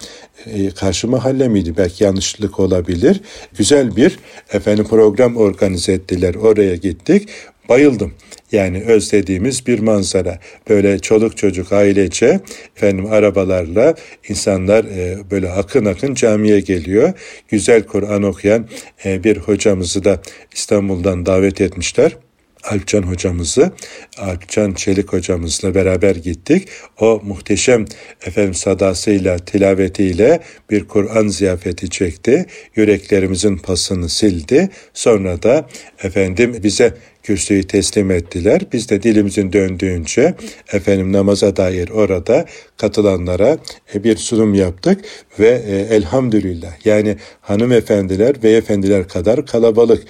e, 0.46 0.70
karşı 0.70 1.08
mahalle 1.08 1.48
miydi? 1.48 1.74
Belki 1.78 2.04
yanlışlık 2.04 2.60
olabilir. 2.60 3.22
Güzel 3.58 3.96
bir 3.96 4.20
efendim 4.54 4.86
program 4.90 5.38
organize 5.38 5.94
ettiler. 5.94 6.36
Oraya 6.36 6.76
gittik. 6.76 7.30
Bayıldım. 7.70 8.14
Yani 8.52 8.84
özlediğimiz 8.84 9.68
bir 9.68 9.80
manzara. 9.80 10.40
Böyle 10.70 11.00
çoluk 11.00 11.38
çocuk 11.38 11.72
ailece 11.72 12.40
efendim 12.76 13.06
arabalarla 13.06 13.96
insanlar 14.30 14.86
e, 14.86 15.32
böyle 15.32 15.50
akın 15.50 15.86
akın 15.86 16.14
camiye 16.14 16.60
geliyor. 16.60 17.14
Güzel 17.50 17.84
Kur'an 17.84 18.24
okuyan 18.24 18.68
e, 19.06 19.24
bir 19.24 19.38
hocamızı 19.38 20.04
da 20.04 20.22
İstanbul'dan 20.54 21.26
davet 21.26 21.62
etmişler. 21.62 22.18
Alpcan 22.64 23.04
hocamızı, 23.04 23.72
Alpcan 24.18 24.74
Çelik 24.74 25.14
hocamızla 25.14 25.76
beraber 25.76 26.16
gittik. 26.16 26.68
O 27.00 27.22
muhteşem 27.24 27.86
efendim 28.26 28.54
sadasıyla, 28.54 29.38
tilavetiyle 29.38 30.40
bir 30.70 30.88
Kur'an 30.88 31.28
ziyafeti 31.28 31.90
çekti. 31.90 32.46
Yüreklerimizin 32.76 33.58
pasını 33.58 34.10
sildi. 34.10 34.70
Sonra 34.94 35.44
da 35.44 35.70
efendim 36.04 36.56
bize 36.64 36.94
kürsüyü 37.24 37.64
teslim 37.64 38.12
ettiler. 38.12 38.62
Biz 38.74 38.90
de 38.90 39.04
dilimizin 39.04 39.54
döndüğünce 39.54 40.36
efendim 40.74 41.14
namaza 41.14 41.56
dair 41.56 41.90
orada 41.90 42.46
katılanlara 42.78 43.58
e, 43.96 44.04
bir 44.04 44.18
sunum 44.18 44.54
yaptık 44.54 45.02
ve 45.40 45.64
e, 45.68 45.96
elhamdülillah 45.96 46.86
yani 46.86 47.18
hanımefendiler, 47.42 48.44
beyefendiler 48.44 49.08
kadar 49.08 49.46
kalabalık 49.46 50.04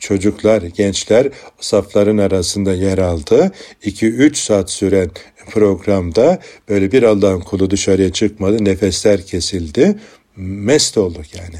çocuklar, 0.00 0.62
gençler 0.62 1.28
safların 1.60 2.18
arasında 2.18 2.72
yer 2.72 2.98
aldı. 2.98 3.52
2-3 3.82 4.34
saat 4.34 4.70
süren 4.70 5.10
programda 5.50 6.38
böyle 6.68 6.92
bir 6.92 7.02
Allah'ın 7.02 7.40
kulu 7.40 7.70
dışarıya 7.70 8.12
çıkmadı, 8.12 8.64
nefesler 8.64 9.26
kesildi 9.26 9.98
mest 10.36 10.98
olduk 10.98 11.24
yani. 11.34 11.56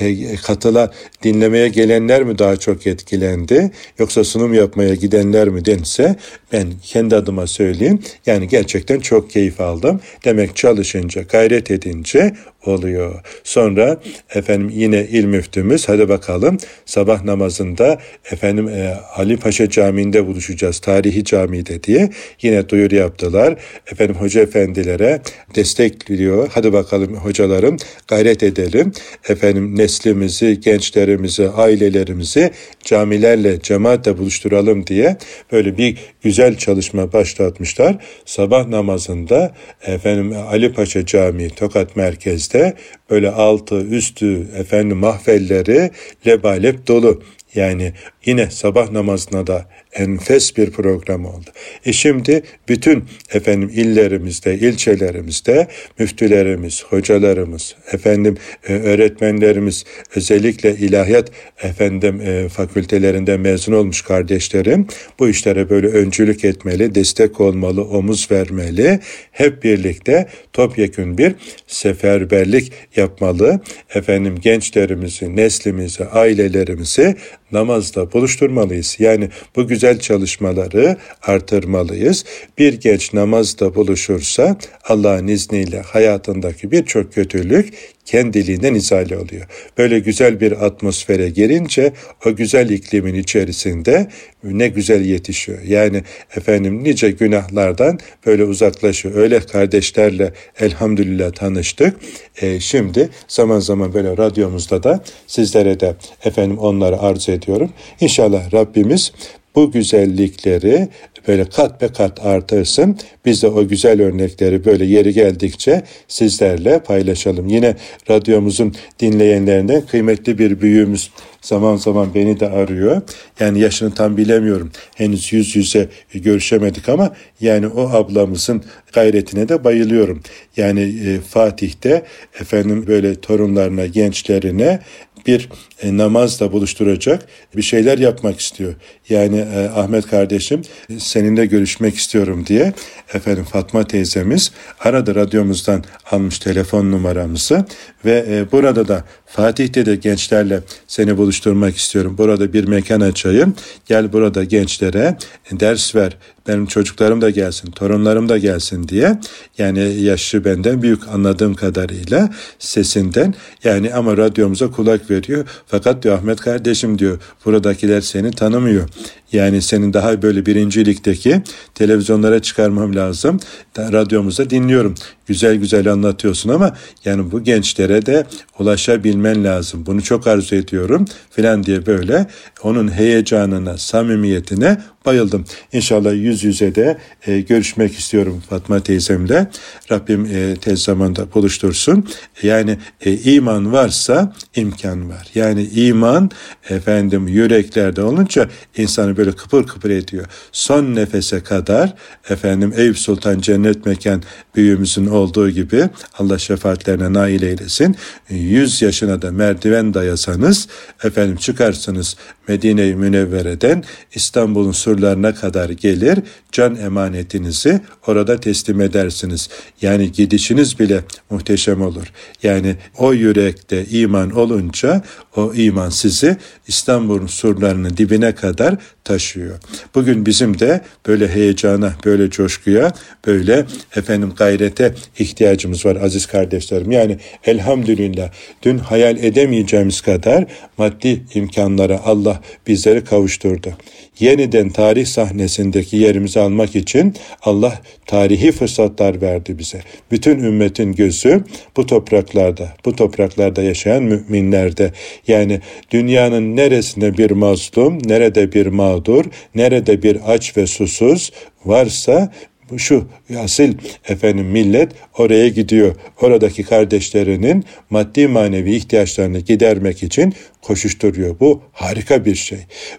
E, 0.00 0.36
katıla 0.36 0.92
dinlemeye 1.22 1.68
gelenler 1.68 2.22
mi 2.22 2.38
daha 2.38 2.56
çok 2.56 2.86
etkilendi 2.86 3.70
yoksa 3.98 4.24
sunum 4.24 4.54
yapmaya 4.54 4.94
gidenler 4.94 5.48
mi 5.48 5.64
dense 5.64 6.16
ben 6.52 6.72
kendi 6.82 7.16
adıma 7.16 7.46
söyleyeyim. 7.46 7.98
Yani 8.26 8.48
gerçekten 8.48 9.00
çok 9.00 9.30
keyif 9.30 9.60
aldım. 9.60 10.00
Demek 10.24 10.56
çalışınca, 10.56 11.22
gayret 11.22 11.70
edince 11.70 12.34
oluyor. 12.66 13.20
Sonra 13.44 14.00
efendim 14.34 14.70
yine 14.74 15.04
il 15.04 15.24
müftümüz 15.24 15.88
hadi 15.88 16.08
bakalım 16.08 16.58
sabah 16.86 17.24
namazında 17.24 17.98
efendim 18.32 18.68
e, 18.68 18.94
Ali 19.14 19.36
Paşa 19.36 19.70
Camii'nde 19.70 20.26
buluşacağız. 20.26 20.78
Tarihi 20.78 21.24
camide 21.24 21.82
diye 21.82 22.10
yine 22.42 22.68
duyuru 22.68 22.94
yaptılar. 22.94 23.56
Efendim 23.92 24.16
hoca 24.16 24.40
efendilere 24.40 25.20
destekliyor. 25.54 26.50
Hadi 26.54 26.72
bakalım 26.72 27.14
hocalarım 27.16 27.76
gayret 28.14 28.42
edelim. 28.42 28.92
Efendim 29.28 29.78
neslimizi, 29.78 30.60
gençlerimizi, 30.60 31.48
ailelerimizi 31.48 32.50
camilerle, 32.84 33.60
cemaatle 33.60 34.18
buluşturalım 34.18 34.86
diye 34.86 35.16
böyle 35.52 35.78
bir 35.78 35.96
güzel 36.22 36.56
çalışma 36.56 37.12
başlatmışlar. 37.12 37.96
Sabah 38.24 38.68
namazında 38.68 39.54
efendim 39.86 40.32
Ali 40.50 40.72
Paşa 40.72 41.06
Camii 41.06 41.50
Tokat 41.50 41.96
merkezde 41.96 42.74
böyle 43.10 43.30
altı 43.30 43.80
üstü 43.80 44.48
efendim 44.58 44.96
mahvelleri 44.96 45.90
lebalep 46.26 46.86
dolu. 46.88 47.22
Yani 47.54 47.92
yine 48.26 48.50
sabah 48.50 48.90
namazına 48.90 49.46
da 49.46 49.66
enfes 49.94 50.56
bir 50.56 50.70
program 50.70 51.24
oldu. 51.24 51.50
E 51.86 51.92
şimdi 51.92 52.42
bütün 52.68 53.04
efendim 53.32 53.70
illerimizde, 53.74 54.54
ilçelerimizde 54.54 55.68
müftülerimiz, 55.98 56.84
hocalarımız, 56.84 57.74
efendim 57.92 58.36
e, 58.68 58.72
öğretmenlerimiz, 58.72 59.84
özellikle 60.16 60.76
ilahiyat 60.76 61.30
efendim 61.62 62.20
e, 62.20 62.48
fakültelerinde 62.48 63.36
mezun 63.36 63.72
olmuş 63.72 64.02
kardeşlerim 64.02 64.86
bu 65.18 65.28
işlere 65.28 65.70
böyle 65.70 65.86
öncülük 65.86 66.44
etmeli, 66.44 66.94
destek 66.94 67.40
olmalı, 67.40 67.84
omuz 67.84 68.30
vermeli. 68.30 69.00
Hep 69.32 69.64
birlikte 69.64 70.28
topyekün 70.52 71.18
bir 71.18 71.34
seferberlik 71.66 72.72
yapmalı. 72.96 73.60
Efendim 73.94 74.34
gençlerimizi, 74.40 75.36
neslimizi, 75.36 76.04
ailelerimizi 76.04 77.16
namazda 77.54 78.12
buluşturmalıyız. 78.12 78.96
Yani 78.98 79.28
bu 79.56 79.68
güzel 79.68 79.98
çalışmaları 79.98 80.96
artırmalıyız. 81.22 82.24
Bir 82.58 82.72
genç 82.80 83.12
namazda 83.12 83.74
buluşursa 83.74 84.56
Allah'ın 84.84 85.28
izniyle 85.28 85.80
hayatındaki 85.80 86.70
birçok 86.70 87.12
kötülük 87.12 87.74
kendiliğinden 88.04 88.74
izale 88.74 89.18
oluyor. 89.18 89.46
Böyle 89.78 89.98
güzel 89.98 90.40
bir 90.40 90.66
atmosfere 90.66 91.28
girince 91.28 91.92
o 92.26 92.36
güzel 92.36 92.70
iklimin 92.70 93.14
içerisinde 93.14 94.08
ne 94.44 94.68
güzel 94.68 95.04
yetişiyor. 95.04 95.62
Yani 95.62 96.02
efendim 96.36 96.84
nice 96.84 97.10
günahlardan 97.10 97.98
böyle 98.26 98.44
uzaklaşıyor. 98.44 99.14
Öyle 99.14 99.40
kardeşlerle 99.40 100.32
elhamdülillah 100.60 101.32
tanıştık. 101.32 101.96
E, 102.42 102.60
şimdi 102.60 103.08
zaman 103.28 103.60
zaman 103.60 103.94
böyle 103.94 104.16
radyomuzda 104.16 104.82
da 104.82 105.04
sizlere 105.26 105.80
de 105.80 105.94
efendim 106.24 106.58
onları 106.58 106.98
arz 106.98 107.28
ediyorum. 107.28 107.72
İnşallah 108.00 108.54
Rabbimiz 108.54 109.12
bu 109.54 109.72
güzellikleri 109.72 110.88
böyle 111.28 111.44
kat 111.44 111.80
be 111.80 111.88
kat 111.88 112.26
artırsın. 112.26 112.98
Biz 113.24 113.42
de 113.42 113.48
o 113.48 113.68
güzel 113.68 114.02
örnekleri 114.02 114.64
böyle 114.64 114.84
yeri 114.84 115.12
geldikçe 115.12 115.82
sizlerle 116.08 116.78
paylaşalım. 116.78 117.48
Yine 117.48 117.76
radyomuzun 118.10 118.74
dinleyenlerinden 119.00 119.86
kıymetli 119.86 120.38
bir 120.38 120.60
büyüğümüz 120.60 121.10
zaman 121.42 121.76
zaman 121.76 122.14
beni 122.14 122.40
de 122.40 122.48
arıyor. 122.48 123.02
Yani 123.40 123.60
yaşını 123.60 123.94
tam 123.94 124.16
bilemiyorum. 124.16 124.70
Henüz 124.94 125.32
yüz 125.32 125.56
yüze 125.56 125.88
görüşemedik 126.14 126.88
ama 126.88 127.12
yani 127.40 127.66
o 127.66 127.88
ablamızın 127.88 128.64
gayretine 128.92 129.48
de 129.48 129.64
bayılıyorum. 129.64 130.20
Yani 130.56 130.80
e, 130.80 131.20
Fatih'te 131.20 132.02
efendim 132.40 132.86
böyle 132.86 133.20
torunlarına, 133.20 133.86
gençlerine 133.86 134.80
bir 135.26 135.48
e, 135.82 135.96
namazla 135.96 136.52
buluşturacak 136.52 137.26
bir 137.56 137.62
şeyler 137.62 137.98
yapmak 137.98 138.40
istiyor. 138.40 138.74
Yani 139.08 139.38
e, 139.38 139.68
Ahmet 139.68 140.06
kardeşim 140.06 140.62
seninle 140.98 141.46
görüşmek 141.46 141.96
istiyorum 141.96 142.46
diye 142.46 142.72
efendim 143.14 143.44
Fatma 143.44 143.86
teyzemiz 143.86 144.52
arada 144.80 145.14
radyomuzdan 145.14 145.84
almış 146.10 146.38
telefon 146.38 146.90
numaramızı 146.90 147.64
ve 148.04 148.24
e, 148.28 148.52
burada 148.52 148.88
da 148.88 149.04
Fatih'te 149.26 149.86
de 149.86 149.96
gençlerle 149.96 150.60
seni 150.86 151.16
buluşturmak 151.16 151.76
istiyorum. 151.76 152.18
Burada 152.18 152.52
bir 152.52 152.64
mekan 152.64 153.00
açayım. 153.00 153.54
Gel 153.86 154.12
burada 154.12 154.44
gençlere 154.44 155.16
ders 155.52 155.94
ver. 155.94 156.16
Benim 156.48 156.66
çocuklarım 156.66 157.20
da 157.20 157.30
gelsin, 157.30 157.70
torunlarım 157.70 158.28
da 158.28 158.38
gelsin 158.38 158.88
diye. 158.88 159.18
Yani 159.58 159.80
yaşı 160.02 160.44
benden 160.44 160.82
büyük 160.82 161.08
anladığım 161.08 161.54
kadarıyla 161.54 162.30
sesinden. 162.58 163.34
Yani 163.64 163.94
ama 163.94 164.16
radyomuza 164.16 164.70
kulak 164.70 165.10
veriyor. 165.10 165.44
Fakat 165.66 166.02
diyor 166.02 166.18
Ahmet 166.18 166.40
kardeşim 166.40 166.98
diyor 166.98 167.18
buradakiler 167.44 168.00
seni 168.00 168.30
tanımıyor. 168.30 168.88
Yani 169.32 169.62
senin 169.62 169.92
daha 169.92 170.22
böyle 170.22 170.46
birincilikteki 170.46 171.42
televizyonlara 171.74 172.42
çıkarmam 172.42 172.96
lazım. 172.96 173.40
Radyomuzda 173.78 174.50
dinliyorum. 174.50 174.94
Güzel 175.26 175.56
güzel 175.56 175.92
anlatıyorsun 175.92 176.50
ama 176.50 176.76
yani 177.04 177.32
bu 177.32 177.44
gençlere 177.44 178.06
de 178.06 178.26
ulaşabilmen 178.58 179.44
lazım. 179.44 179.86
Bunu 179.86 180.02
çok 180.02 180.26
arzu 180.26 180.54
ediyorum 180.54 181.04
filan 181.30 181.64
diye 181.64 181.86
böyle 181.86 182.26
onun 182.62 182.92
heyecanına, 182.92 183.78
samimiyetine 183.78 184.78
bayıldım. 185.06 185.44
İnşallah 185.72 186.12
yüz 186.12 186.44
yüze 186.44 186.74
de 186.74 186.98
e, 187.26 187.40
görüşmek 187.40 187.98
istiyorum 187.98 188.42
Fatma 188.50 188.80
teyzemle. 188.80 189.50
Rabbim 189.90 190.26
e, 190.26 190.56
tez 190.56 190.82
zamanda 190.82 191.34
buluştursun. 191.34 192.08
Yani 192.42 192.78
e, 193.00 193.12
iman 193.12 193.72
varsa 193.72 194.32
imkan 194.56 195.08
var. 195.10 195.28
Yani 195.34 195.62
iman 195.64 196.30
efendim 196.70 197.28
yüreklerde 197.28 198.02
olunca 198.02 198.48
insanı 198.76 199.16
böyle 199.16 199.32
kıpır 199.32 199.66
kıpır 199.66 199.90
ediyor. 199.90 200.26
Son 200.52 200.94
nefese 200.94 201.42
kadar 201.42 201.94
efendim 202.30 202.72
Eyüp 202.76 202.98
Sultan 202.98 203.40
cennet 203.40 203.86
mekan 203.86 204.22
büyüğümüzün 204.56 205.06
olduğu 205.14 205.50
gibi 205.50 205.88
Allah 206.18 206.38
şefaatlerine 206.38 207.12
nail 207.12 207.42
eylesin. 207.42 207.96
Yüz 208.28 208.82
yaşına 208.82 209.22
da 209.22 209.30
merdiven 209.30 209.94
dayasanız 209.94 210.68
efendim 211.04 211.36
çıkarsınız 211.36 212.16
Medine-i 212.48 212.94
Münevvere'den 212.94 213.84
İstanbul'un 214.14 214.72
surlarına 214.72 215.34
kadar 215.34 215.70
gelir, 215.70 216.18
can 216.52 216.76
emanetinizi 216.76 217.80
orada 218.06 218.40
teslim 218.40 218.80
edersiniz. 218.80 219.48
Yani 219.82 220.12
gidişiniz 220.12 220.78
bile 220.78 221.00
muhteşem 221.30 221.82
olur. 221.82 222.12
Yani 222.42 222.76
o 222.98 223.12
yürekte 223.12 223.86
iman 223.86 224.30
olunca 224.30 225.02
o 225.36 225.54
iman 225.54 225.90
sizi 225.90 226.36
İstanbul'un 226.68 227.26
surlarının 227.26 227.96
dibine 227.96 228.34
kadar 228.34 228.76
taşıyor. 229.04 229.58
Bugün 229.94 230.26
bizim 230.26 230.58
de 230.58 230.80
böyle 231.06 231.28
heyecana, 231.28 231.92
böyle 232.04 232.30
coşkuya, 232.30 232.92
böyle 233.26 233.66
efendim 233.96 234.32
gayrete 234.36 234.94
ihtiyacımız 235.18 235.86
var 235.86 235.96
aziz 235.96 236.26
kardeşlerim. 236.26 236.90
Yani 236.90 237.16
elhamdülillah 237.46 238.30
dün 238.62 238.78
hayal 238.78 239.16
edemeyeceğimiz 239.16 240.00
kadar 240.00 240.44
maddi 240.78 241.22
imkanlara 241.34 242.00
Allah 242.04 242.40
bizleri 242.66 243.04
kavuşturdu. 243.04 243.76
Yeniden 244.20 244.68
tarih 244.68 245.06
sahnesindeki 245.06 245.96
yerimizi 245.96 246.40
almak 246.40 246.76
için 246.76 247.14
Allah 247.42 247.80
tarihi 248.06 248.52
fırsatlar 248.52 249.22
verdi 249.22 249.58
bize. 249.58 249.80
Bütün 250.10 250.38
ümmetin 250.38 250.92
gözü 250.92 251.44
bu 251.76 251.86
topraklarda, 251.86 252.72
bu 252.84 252.96
topraklarda 252.96 253.62
yaşayan 253.62 254.02
müminlerde. 254.02 254.92
Yani 255.28 255.60
dünyanın 255.90 256.56
neresinde 256.56 257.18
bir 257.18 257.30
mazlum, 257.30 257.98
nerede 258.08 258.52
bir 258.52 258.66
mağdur, 258.66 259.24
nerede 259.54 260.02
bir 260.02 260.18
aç 260.26 260.56
ve 260.56 260.66
susuz 260.66 261.30
varsa 261.64 262.32
şu 262.78 263.08
asil 263.38 263.74
efendim 264.08 264.46
millet 264.46 264.92
oraya 265.18 265.48
gidiyor. 265.48 265.94
Oradaki 266.20 266.62
kardeşlerinin 266.62 267.64
maddi 267.90 268.28
manevi 268.28 268.74
ihtiyaçlarını 268.74 269.38
gidermek 269.38 270.02
için 270.02 270.34
koşuşturuyor. 270.62 271.40
Bu 271.40 271.62
harika 271.72 272.24
bir 272.24 272.34
şey. 272.34 272.58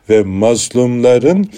Ve 0.09 0.23
mazlumların 0.23 1.49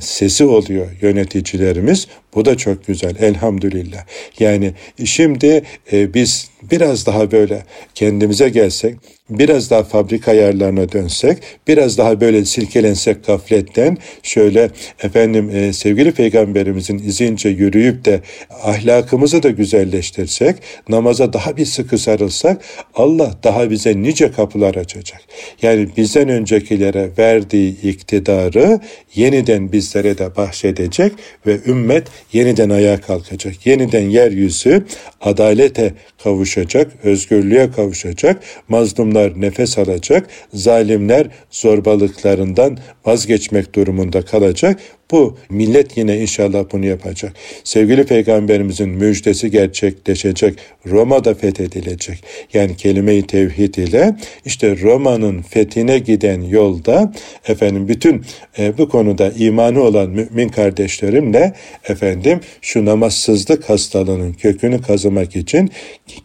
sesi 0.00 0.44
oluyor 0.44 0.86
yöneticilerimiz. 1.02 2.08
Bu 2.34 2.44
da 2.44 2.56
çok 2.56 2.86
güzel 2.86 3.16
elhamdülillah. 3.20 4.04
Yani 4.38 4.72
şimdi 5.04 5.62
e, 5.92 6.14
biz 6.14 6.50
biraz 6.70 7.06
daha 7.06 7.32
böyle 7.32 7.62
kendimize 7.94 8.48
gelsek, 8.48 8.96
biraz 9.30 9.70
daha 9.70 9.84
fabrika 9.84 10.30
ayarlarına 10.30 10.92
dönsek, 10.92 11.38
biraz 11.68 11.98
daha 11.98 12.20
böyle 12.20 12.44
silkelensek 12.44 13.26
gafletten 13.26 13.98
şöyle 14.22 14.70
efendim 15.02 15.50
e, 15.50 15.72
sevgili 15.72 16.12
peygamberimizin 16.12 16.98
izince 16.98 17.48
yürüyüp 17.48 18.04
de 18.04 18.20
ahlakımızı 18.62 19.42
da 19.42 19.50
güzelleştirsek, 19.50 20.56
namaza 20.88 21.32
daha 21.32 21.56
bir 21.56 21.66
sıkı 21.66 21.98
sarılsak 21.98 22.62
Allah 22.94 23.34
daha 23.44 23.70
bize 23.70 24.02
nice 24.02 24.32
kapılar 24.32 24.74
açacak. 24.74 25.20
Yani 25.62 25.88
bizden 25.96 26.28
öncekilere 26.28 27.10
verdiği 27.18 27.80
iktidarı 27.82 28.80
yeniden 29.14 29.72
bizlere 29.72 30.18
de 30.18 30.36
bahşedecek 30.36 31.12
ve 31.46 31.58
ümmet 31.66 32.08
yeniden 32.32 32.70
ayağa 32.70 33.00
kalkacak. 33.00 33.66
Yeniden 33.66 34.10
yeryüzü 34.10 34.84
adalete 35.20 35.94
kavuşacak, 36.22 36.92
özgürlüğe 37.02 37.70
kavuşacak, 37.70 38.42
mazlumlar 38.68 39.40
nefes 39.40 39.78
alacak, 39.78 40.26
zalimler 40.54 41.26
zorbalıklarından 41.50 42.78
vazgeçmek 43.04 43.74
durumunda 43.74 44.22
kalacak 44.22 44.80
bu 45.14 45.36
millet 45.50 45.96
yine 45.96 46.18
inşallah 46.18 46.64
bunu 46.72 46.86
yapacak. 46.86 47.32
Sevgili 47.64 48.06
peygamberimizin 48.06 48.88
müjdesi 48.88 49.50
gerçekleşecek. 49.50 50.54
Roma 50.86 51.24
da 51.24 51.34
fethedilecek. 51.34 52.24
Yani 52.54 52.76
kelime-i 52.76 53.26
tevhid 53.26 53.74
ile 53.74 54.16
işte 54.44 54.76
Roma'nın 54.82 55.42
fethine 55.42 55.98
giden 55.98 56.42
yolda 56.42 57.12
efendim 57.48 57.88
bütün 57.88 58.24
e, 58.58 58.78
bu 58.78 58.88
konuda 58.88 59.30
imanı 59.30 59.82
olan 59.82 60.10
mümin 60.10 60.48
kardeşlerimle 60.48 61.52
efendim 61.88 62.40
şu 62.62 62.84
namazsızlık 62.84 63.70
hastalığının 63.70 64.32
kökünü 64.32 64.82
kazımak 64.82 65.36
için 65.36 65.70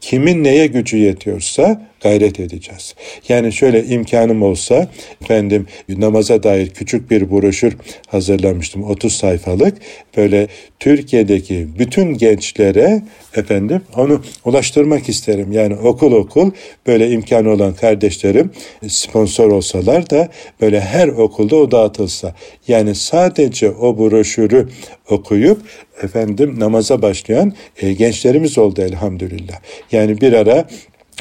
kimin 0.02 0.44
neye 0.44 0.68
gücü 0.68 0.98
yetiyorsa 0.98 1.89
gayret 2.02 2.40
edeceğiz. 2.40 2.96
Yani 3.30 3.54
şöyle 3.54 3.86
imkanım 3.86 4.44
olsa 4.44 4.88
efendim 5.22 5.68
namaza 5.90 6.44
dair 6.44 6.70
küçük 6.70 7.12
bir 7.12 7.32
broşür 7.32 7.78
hazırlamıştım 8.08 8.84
30 8.84 9.14
sayfalık 9.16 9.78
böyle 10.18 10.48
Türkiye'deki 10.80 11.68
bütün 11.80 12.14
gençlere 12.14 13.02
efendim 13.36 13.82
onu 13.96 14.22
ulaştırmak 14.46 15.10
isterim. 15.10 15.52
Yani 15.52 15.76
okul 15.76 16.12
okul 16.12 16.52
böyle 16.88 17.12
imkanı 17.12 17.50
olan 17.50 17.74
kardeşlerim 17.74 18.52
sponsor 18.88 19.52
olsalar 19.52 20.10
da 20.10 20.30
böyle 20.62 20.82
her 20.82 21.08
okulda 21.08 21.56
o 21.56 21.72
dağıtılsa. 21.72 22.36
Yani 22.68 22.96
sadece 22.96 23.70
o 23.70 23.98
broşürü 23.98 24.70
okuyup 25.10 25.62
efendim 26.04 26.56
namaza 26.60 27.02
başlayan 27.02 27.54
e, 27.82 27.94
gençlerimiz 27.94 28.58
oldu 28.58 28.82
elhamdülillah. 28.82 29.60
Yani 29.92 30.22
bir 30.22 30.34
ara 30.34 30.68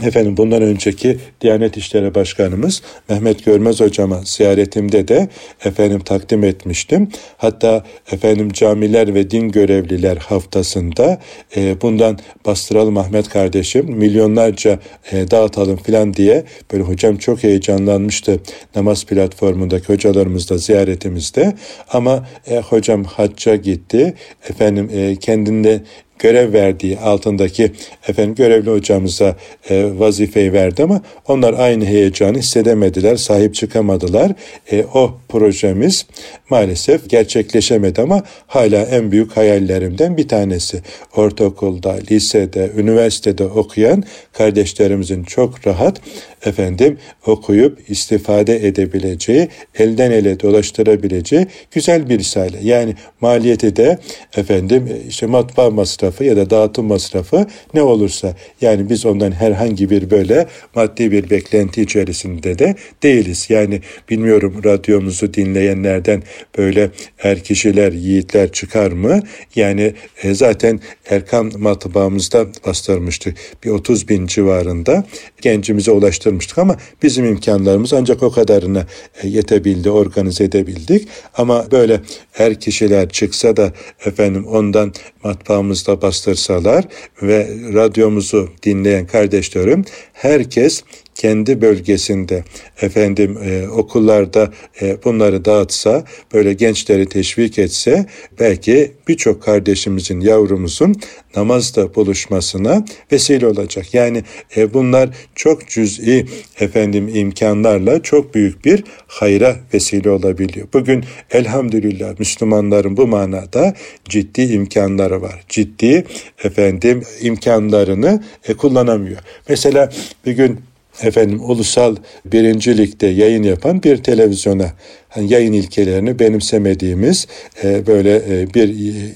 Efendim 0.02 0.36
bundan 0.36 0.62
önceki 0.62 1.18
Diyanet 1.40 1.76
İşleri 1.76 2.14
Başkanımız 2.14 2.82
Mehmet 3.08 3.44
Görmez 3.44 3.80
hocama 3.80 4.20
ziyaretimde 4.24 5.08
de 5.08 5.28
efendim 5.64 6.00
takdim 6.00 6.44
etmiştim. 6.44 7.08
Hatta 7.36 7.84
efendim 8.12 8.52
camiler 8.52 9.14
ve 9.14 9.30
din 9.30 9.48
görevliler 9.48 10.16
haftasında 10.16 11.20
e, 11.56 11.80
bundan 11.82 12.18
bastıralım 12.46 12.96
Ahmet 12.96 13.28
kardeşim 13.28 13.86
milyonlarca 13.92 14.78
e, 15.12 15.30
dağıtalım 15.30 15.76
filan 15.76 16.14
diye 16.14 16.44
böyle 16.72 16.84
hocam 16.84 17.16
çok 17.16 17.42
heyecanlanmıştı 17.42 18.40
namaz 18.76 19.04
platformundaki 19.04 19.92
hocalarımızla 19.92 20.58
ziyaretimizde 20.58 21.52
ama 21.92 22.28
e, 22.46 22.58
hocam 22.58 23.04
hacca 23.04 23.56
gitti 23.56 24.14
efendim 24.48 24.90
e, 24.92 25.16
kendinde 25.16 25.82
görev 26.18 26.52
verdiği 26.52 26.98
altındaki 26.98 27.72
efendim 28.08 28.34
görevli 28.34 28.70
hocamıza 28.70 29.36
e, 29.70 29.98
vazifeyi 29.98 30.52
verdi 30.52 30.82
ama 30.82 31.02
onlar 31.28 31.54
aynı 31.58 31.84
heyecanı 31.84 32.38
hissedemediler, 32.38 33.16
sahip 33.16 33.54
çıkamadılar. 33.54 34.32
E, 34.72 34.84
o 34.94 35.18
projemiz 35.28 36.06
maalesef 36.50 37.10
gerçekleşemedi 37.10 38.02
ama 38.02 38.22
hala 38.46 38.82
en 38.82 39.12
büyük 39.12 39.36
hayallerimden 39.36 40.16
bir 40.16 40.28
tanesi. 40.28 40.82
Ortaokulda, 41.16 41.98
lisede, 42.10 42.70
üniversitede 42.76 43.44
okuyan 43.44 44.04
kardeşlerimizin 44.32 45.24
çok 45.24 45.66
rahat 45.66 46.00
efendim 46.46 46.98
okuyup 47.26 47.90
istifade 47.90 48.66
edebileceği, 48.66 49.48
elden 49.78 50.10
ele 50.10 50.40
dolaştırabileceği 50.40 51.46
güzel 51.70 52.08
bir 52.08 52.18
risale. 52.18 52.58
Yani 52.62 52.94
maliyeti 53.20 53.76
de 53.76 53.98
efendim 54.36 54.88
işte 55.08 55.26
matbaa 55.26 55.70
masrafı 55.70 56.07
ya 56.24 56.36
da 56.36 56.50
dağıtım 56.50 56.86
masrafı 56.86 57.46
ne 57.74 57.82
olursa 57.82 58.34
yani 58.60 58.90
biz 58.90 59.06
ondan 59.06 59.32
herhangi 59.32 59.90
bir 59.90 60.10
böyle 60.10 60.46
maddi 60.74 61.12
bir 61.12 61.30
beklenti 61.30 61.82
içerisinde 61.82 62.58
de 62.58 62.74
değiliz. 63.02 63.46
Yani 63.48 63.80
bilmiyorum 64.10 64.60
radyomuzu 64.64 65.34
dinleyenlerden 65.34 66.22
böyle 66.58 66.90
er 67.18 67.40
kişiler, 67.44 67.92
yiğitler 67.92 68.52
çıkar 68.52 68.92
mı? 68.92 69.20
Yani 69.56 69.94
e, 70.22 70.34
zaten 70.34 70.80
Erkam 71.10 71.50
matbaamızda 71.58 72.46
bastırmıştık. 72.66 73.36
Bir 73.64 73.70
30 73.70 74.08
bin 74.08 74.26
civarında 74.26 75.04
gencimize 75.40 75.90
ulaştırmıştık 75.90 76.58
ama 76.58 76.76
bizim 77.02 77.24
imkanlarımız 77.24 77.92
ancak 77.92 78.22
o 78.22 78.30
kadarına 78.30 78.86
e, 79.22 79.28
yetebildi, 79.28 79.90
organize 79.90 80.44
edebildik. 80.44 81.08
Ama 81.34 81.70
böyle 81.70 82.00
her 82.32 82.60
kişiler 82.60 83.08
çıksa 83.08 83.56
da 83.56 83.72
efendim 84.06 84.46
ondan 84.46 84.92
matbaamızda 85.24 85.97
bastırsalar 86.02 86.84
ve 87.22 87.48
radyomuzu 87.74 88.48
dinleyen 88.62 89.06
kardeşlerim 89.06 89.84
herkes 90.12 90.82
kendi 91.18 91.60
bölgesinde 91.60 92.44
efendim 92.82 93.38
e, 93.44 93.68
okullarda 93.68 94.52
e, 94.82 95.04
bunları 95.04 95.44
dağıtsa 95.44 96.04
böyle 96.34 96.52
gençleri 96.52 97.06
teşvik 97.06 97.58
etse 97.58 98.06
belki 98.40 98.92
birçok 99.08 99.42
kardeşimizin 99.42 100.20
yavrumuzun 100.20 100.96
namazda 101.36 101.94
buluşmasına 101.94 102.84
vesile 103.12 103.46
olacak. 103.46 103.94
Yani 103.94 104.22
e, 104.56 104.74
bunlar 104.74 105.08
çok 105.34 105.68
cüz'i 105.68 106.26
efendim 106.60 107.08
imkanlarla 107.14 108.02
çok 108.02 108.34
büyük 108.34 108.64
bir 108.64 108.84
hayra 109.06 109.56
vesile 109.74 110.10
olabiliyor. 110.10 110.68
Bugün 110.72 111.04
elhamdülillah 111.30 112.18
Müslümanların 112.18 112.96
bu 112.96 113.06
manada 113.06 113.74
ciddi 114.04 114.42
imkanları 114.42 115.22
var. 115.22 115.44
Ciddi 115.48 116.04
efendim 116.44 117.02
imkanlarını 117.20 118.24
e, 118.48 118.54
kullanamıyor. 118.54 119.18
Mesela 119.48 119.92
bir 120.26 120.32
gün 120.32 120.60
efendim 121.02 121.40
ulusal 121.50 121.96
birincilikte 122.24 123.06
yayın 123.06 123.42
yapan 123.42 123.82
bir 123.82 123.96
televizyona 123.96 124.72
hani 125.08 125.32
yayın 125.32 125.52
ilkelerini 125.52 126.18
benimsemediğimiz 126.18 127.26
e, 127.64 127.86
böyle 127.86 128.16
e, 128.16 128.54
bir 128.54 128.74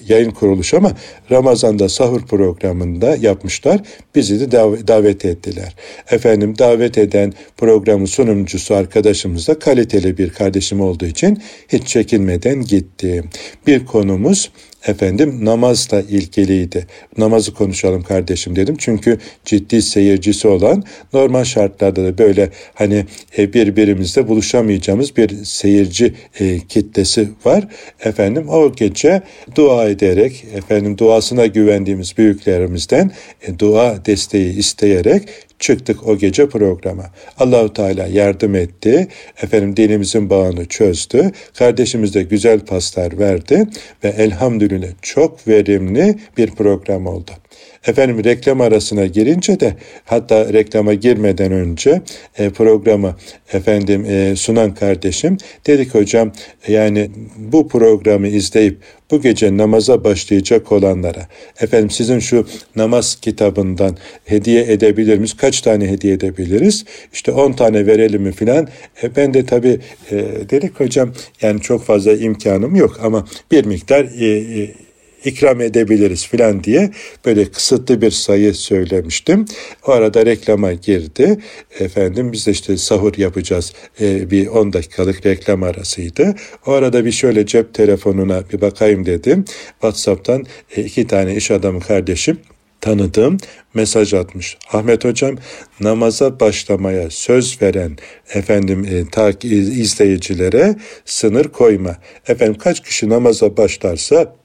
yayın 0.09 0.31
kuruluşu 0.31 0.77
ama 0.77 0.93
Ramazan'da 1.31 1.89
sahur 1.89 2.27
programında 2.27 3.17
yapmışlar. 3.17 3.81
Bizi 4.15 4.41
de 4.41 4.57
dav- 4.57 4.89
davet 4.89 5.25
ettiler. 5.25 5.75
Efendim 6.11 6.59
davet 6.59 6.99
eden 6.99 7.33
programın 7.57 8.05
sunumcusu 8.05 8.75
arkadaşımız 8.75 9.49
da 9.49 9.59
kaliteli 9.59 10.19
bir 10.19 10.31
kardeşim 10.31 10.81
olduğu 10.81 11.07
için 11.07 11.43
hiç 11.69 11.87
çekinmeden 11.87 12.63
gitti. 12.63 13.25
Bir 13.67 13.87
konumuz 13.87 14.51
efendim 14.87 15.45
namazla 15.45 16.01
ilgiliydi. 16.01 16.87
Namazı 17.19 17.55
konuşalım 17.55 18.03
kardeşim 18.03 18.57
dedim. 18.57 18.77
Çünkü 18.79 19.19
ciddi 19.45 19.83
seyircisi 19.83 20.49
olan 20.49 20.85
normal 21.13 21.45
şartlarda 21.45 22.05
da 22.05 22.19
böyle 22.19 22.51
hani 22.75 23.05
e, 23.39 23.53
birbirimizle 23.53 24.29
buluşamayacağımız 24.29 25.17
bir 25.17 25.45
seyirci 25.45 26.15
e, 26.41 26.59
kitlesi 26.59 27.29
var. 27.45 27.69
Efendim 28.05 28.49
o 28.49 28.73
gece 28.73 29.23
dua 29.55 29.89
ederek 29.89 30.45
efendim 30.55 30.99
duasına 30.99 31.47
güvendiğimiz 31.47 32.19
büyüklerimizden 32.19 33.11
e, 33.43 33.59
dua 33.59 34.05
desteği 34.05 34.57
isteyerek 34.59 35.29
çıktık 35.63 36.09
o 36.09 36.19
gece 36.19 36.49
programa. 36.49 37.11
Allahu 37.39 37.73
Teala 37.73 38.07
yardım 38.07 38.55
etti. 38.55 39.09
Efendim 39.43 39.77
dinimizin 39.77 40.31
bağını 40.31 40.67
çözdü. 40.67 41.31
Kardeşimiz 41.59 42.15
de 42.15 42.23
güzel 42.23 42.61
paslar 42.61 43.19
verdi 43.19 43.67
ve 44.05 44.09
elhamdülillah 44.09 44.89
çok 45.03 45.49
verimli 45.49 46.19
bir 46.37 46.51
program 46.51 47.07
oldu. 47.07 47.31
Efendim 47.87 48.25
reklam 48.25 48.61
arasına 48.61 49.07
girince 49.07 49.61
de 49.61 49.75
hatta 50.05 50.53
reklama 50.53 50.95
girmeden 50.95 51.53
önce 51.53 52.03
e, 52.39 52.51
programı 52.51 53.17
efendim 53.53 54.05
e, 54.05 54.37
sunan 54.37 54.75
kardeşim 54.75 55.37
dedik 55.67 55.95
hocam 55.95 56.33
yani 56.69 57.11
bu 57.37 57.69
programı 57.69 58.29
izleyip 58.29 58.79
bu 59.11 59.21
gece 59.23 59.57
namaza 59.57 60.05
başlayacak 60.05 60.73
olanlara 60.73 61.29
efendim 61.61 61.91
sizin 61.91 62.19
şu 62.19 62.47
namaz 62.77 63.19
kitabından 63.21 63.97
hediye 64.25 64.73
edebilir 64.73 65.17
miyiz? 65.17 65.37
Kaç 65.37 65.61
tane 65.61 65.89
hediye 65.89 66.15
edebiliriz? 66.15 66.85
İşte 67.13 67.33
10 67.33 67.53
tane 67.53 67.87
verelim 67.87 68.23
mi 68.23 68.33
filan. 68.33 68.69
E, 69.03 69.17
ben 69.17 69.35
de 69.35 69.47
tabii 69.47 69.81
e, 70.11 70.17
dedik 70.51 70.81
hocam 70.81 71.13
yani 71.43 71.61
çok 71.61 71.85
fazla 71.85 72.13
imkanım 72.13 72.77
yok 72.77 73.01
ama 73.03 73.27
bir 73.51 73.65
miktar 73.65 74.05
e, 74.05 74.27
e, 74.63 74.75
ikram 75.25 75.61
edebiliriz 75.61 76.27
filan 76.27 76.65
diye 76.65 76.91
böyle 77.25 77.45
kısıtlı 77.45 78.01
bir 78.01 78.11
sayı 78.11 78.55
söylemiştim. 78.55 79.45
O 79.87 79.93
arada 79.93 80.27
reklama 80.27 80.73
girdi. 80.73 81.39
Efendim 81.81 82.33
biz 82.33 82.47
de 82.47 82.51
işte 82.51 82.77
sahur 82.77 83.19
yapacağız. 83.19 83.73
Ee, 84.01 84.31
bir 84.31 84.47
10 84.47 84.73
dakikalık 84.73 85.27
reklam 85.27 85.63
arasıydı. 85.63 86.35
O 86.67 86.73
arada 86.73 87.05
bir 87.05 87.13
şöyle 87.13 87.47
cep 87.47 87.75
telefonuna 87.75 88.43
bir 88.53 88.61
bakayım 88.61 89.07
dedim. 89.07 89.45
WhatsApp'tan 89.73 90.47
e, 90.77 90.83
iki 90.83 91.07
tane 91.07 91.37
iş 91.37 91.51
adamı 91.51 91.81
kardeşim 91.81 92.39
tanıdığım 92.83 93.39
mesaj 93.75 94.15
atmış. 94.15 94.59
Ahmet 94.73 95.05
hocam 95.05 95.37
namaza 95.81 96.41
başlamaya 96.41 97.11
söz 97.11 97.63
veren 97.63 97.97
efendim 98.35 98.85
e, 98.85 99.11
ta, 99.11 99.31
izleyicilere 99.43 100.77
sınır 101.05 101.45
koyma. 101.45 101.97
Efendim 102.29 102.59
kaç 102.59 102.83
kişi 102.83 103.09
namaza 103.09 103.57
başlarsa 103.57 104.37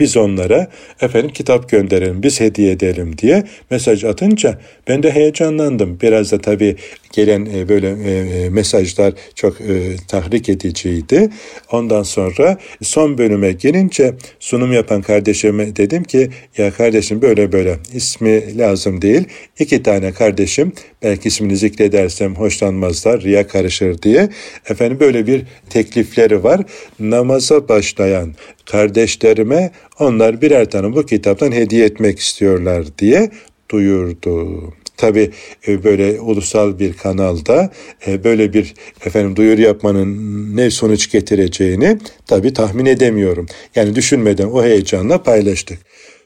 biz 0.00 0.16
onlara 0.16 0.70
efendim 1.00 1.30
kitap 1.30 1.68
gönderelim, 1.68 2.22
biz 2.22 2.40
hediye 2.40 2.72
edelim 2.72 3.18
diye 3.18 3.44
mesaj 3.70 4.04
atınca 4.04 4.58
ben 4.88 5.02
de 5.02 5.10
heyecanlandım. 5.10 5.98
Biraz 6.02 6.32
da 6.32 6.38
tabii 6.38 6.76
gelen 7.12 7.46
e, 7.54 7.68
böyle 7.68 7.88
e, 7.88 8.10
e, 8.10 8.50
mesajlar 8.50 9.14
çok 9.34 9.60
e, 9.60 9.96
tahrik 10.08 10.48
ediciydi. 10.48 11.28
Ondan 11.72 12.02
sonra 12.02 12.58
son 12.82 13.18
bölüme 13.18 13.52
gelince 13.52 14.14
sunum 14.40 14.72
yapan 14.72 15.02
kardeşime 15.02 15.76
dedim 15.76 16.04
ki 16.04 16.30
ya 16.58 16.70
kardeşim 16.70 17.22
böyle 17.22 17.52
böyle 17.52 17.76
ismi 17.94 18.58
lazım 18.58 19.02
değil. 19.02 19.24
İki 19.58 19.82
tane 19.82 20.12
kardeşim 20.12 20.72
belki 21.02 21.28
ismini 21.28 21.56
zikredersem 21.56 22.34
hoşlanmazlar, 22.34 23.22
riya 23.22 23.46
karışır 23.46 24.02
diye. 24.02 24.28
Efendim 24.70 25.00
böyle 25.00 25.26
bir 25.26 25.42
teklifleri 25.70 26.44
var. 26.44 26.60
Namaza 27.00 27.68
başlayan 27.68 28.34
kardeşlerime 28.66 29.70
onlar 29.98 30.42
birer 30.42 30.70
tane 30.70 30.96
bu 30.96 31.06
kitaptan 31.06 31.52
hediye 31.52 31.86
etmek 31.86 32.18
istiyorlar 32.18 32.84
diye 32.98 33.30
duyurdu. 33.70 34.62
Tabi 34.96 35.30
e, 35.68 35.84
böyle 35.84 36.20
ulusal 36.20 36.78
bir 36.78 36.92
kanalda 36.92 37.70
e, 38.06 38.24
böyle 38.24 38.52
bir 38.52 38.74
efendim 39.06 39.36
duyuru 39.36 39.60
yapmanın 39.60 40.56
ne 40.56 40.70
sonuç 40.70 41.10
getireceğini 41.10 41.98
tabi 42.26 42.52
tahmin 42.52 42.86
edemiyorum. 42.86 43.46
Yani 43.74 43.94
düşünmeden 43.94 44.46
o 44.46 44.62
heyecanla 44.62 45.22
paylaştık. 45.22 45.78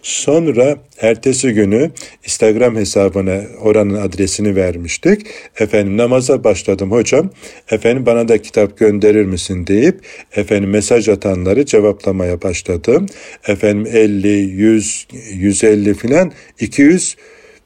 Sonra 0.02 0.78
ertesi 1.00 1.52
günü 1.52 1.90
Instagram 2.24 2.76
hesabına 2.76 3.40
oranın 3.60 3.94
adresini 3.94 4.56
vermiştik. 4.56 5.26
Efendim 5.60 5.96
namaza 5.96 6.44
başladım 6.44 6.90
hocam. 6.90 7.30
Efendim 7.70 8.06
bana 8.06 8.28
da 8.28 8.42
kitap 8.42 8.78
gönderir 8.78 9.24
misin 9.24 9.66
deyip 9.66 10.00
efendim 10.36 10.70
mesaj 10.70 11.08
atanları 11.08 11.66
cevaplamaya 11.66 12.42
başladım. 12.42 13.06
Efendim 13.48 13.92
50, 13.94 14.28
100, 14.28 15.06
150 15.32 15.94
filan 15.94 16.32
200 16.60 17.16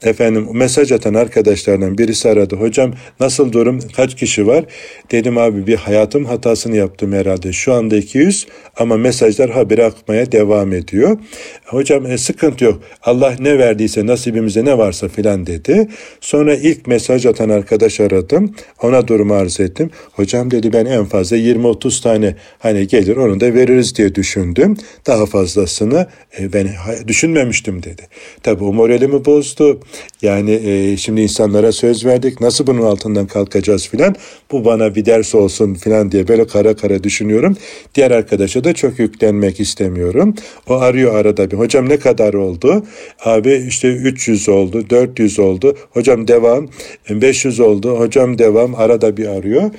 Efendim 0.05 0.48
mesaj 0.52 0.92
atan 0.92 1.14
arkadaşlardan 1.14 1.98
birisi 1.98 2.28
aradı. 2.28 2.57
Hocam 2.57 2.92
nasıl 3.20 3.52
durum? 3.52 3.78
Kaç 3.96 4.16
kişi 4.16 4.46
var? 4.46 4.64
Dedim 5.11 5.38
abi 5.38 5.66
bir 5.66 5.76
hayatım 5.76 6.24
hatasını 6.24 6.76
yaptım 6.76 7.12
herhalde. 7.12 7.52
Şu 7.52 7.72
anda 7.72 7.96
200 7.96 8.46
ama 8.76 8.96
mesajlar 8.96 9.50
habire 9.50 9.84
akmaya 9.84 10.32
devam 10.32 10.72
ediyor. 10.72 11.18
Hocam 11.64 12.07
e, 12.07 12.18
sıkıntı 12.18 12.64
yok. 12.64 12.80
Allah 13.02 13.34
ne 13.40 13.59
verdiyse 13.59 14.07
nasibimize 14.07 14.64
ne 14.64 14.78
varsa 14.78 15.09
filan 15.09 15.46
dedi. 15.46 15.88
Sonra 16.20 16.55
ilk 16.55 16.86
mesaj 16.86 17.26
atan 17.26 17.48
arkadaş 17.48 18.00
aradım. 18.00 18.55
Ona 18.82 19.09
durumu 19.09 19.34
arz 19.34 19.61
ettim. 19.61 19.90
Hocam 20.12 20.50
dedi 20.50 20.72
ben 20.72 20.86
en 20.86 21.05
fazla 21.05 21.36
20-30 21.36 22.02
tane 22.02 22.36
hani 22.59 22.86
gelir 22.86 23.16
onu 23.16 23.40
da 23.40 23.55
veririz 23.55 23.96
diye 23.96 24.14
düşündüm. 24.14 24.76
Daha 25.07 25.26
fazlasını 25.26 26.07
e, 26.38 26.52
ben 26.52 26.68
düşünmemiştim 27.09 27.82
dedi. 27.82 28.02
Tabii 28.42 28.64
o 28.64 28.72
moralimi 28.72 29.24
bozdu. 29.24 29.80
Yani 30.22 30.51
e, 30.51 30.97
şimdi 30.97 31.20
insanlara 31.20 31.72
söz 31.72 32.05
verdik 32.05 32.40
nasıl 32.40 32.66
bunun 32.66 32.82
altından 32.82 33.26
kalkacağız 33.26 33.88
filan. 33.88 34.14
Bu 34.51 34.64
bana 34.64 34.95
bir 34.95 35.05
ders 35.05 35.34
olsun 35.34 35.74
filan 35.74 36.12
diye 36.12 36.28
böyle 36.28 36.47
kara 36.47 36.76
kara 36.76 37.05
düşünüyorum. 37.05 37.57
Diğer 37.95 38.11
arkadaşa 38.11 38.64
da 38.64 38.72
çok 38.72 38.99
yüklenmek 38.99 39.61
istemiyorum. 39.61 40.34
O 40.68 40.74
arıyor 40.74 41.14
arada 41.14 41.51
bir 41.51 41.57
hocam 41.57 41.88
ne 41.88 41.97
kadar 41.97 42.34
oldu? 42.34 42.86
Abi 43.24 43.64
işte 43.68 43.88
300 43.88 44.49
oldu 44.49 44.90
400 44.90 45.38
oldu. 45.38 45.76
Hocam 45.90 46.28
devam 46.28 46.68
500 47.11 47.61
oldu. 47.61 47.99
Hocam 47.99 48.38
devam 48.38 48.74
arada 48.74 49.16
bir 49.16 49.26
arıyor. 49.26 49.70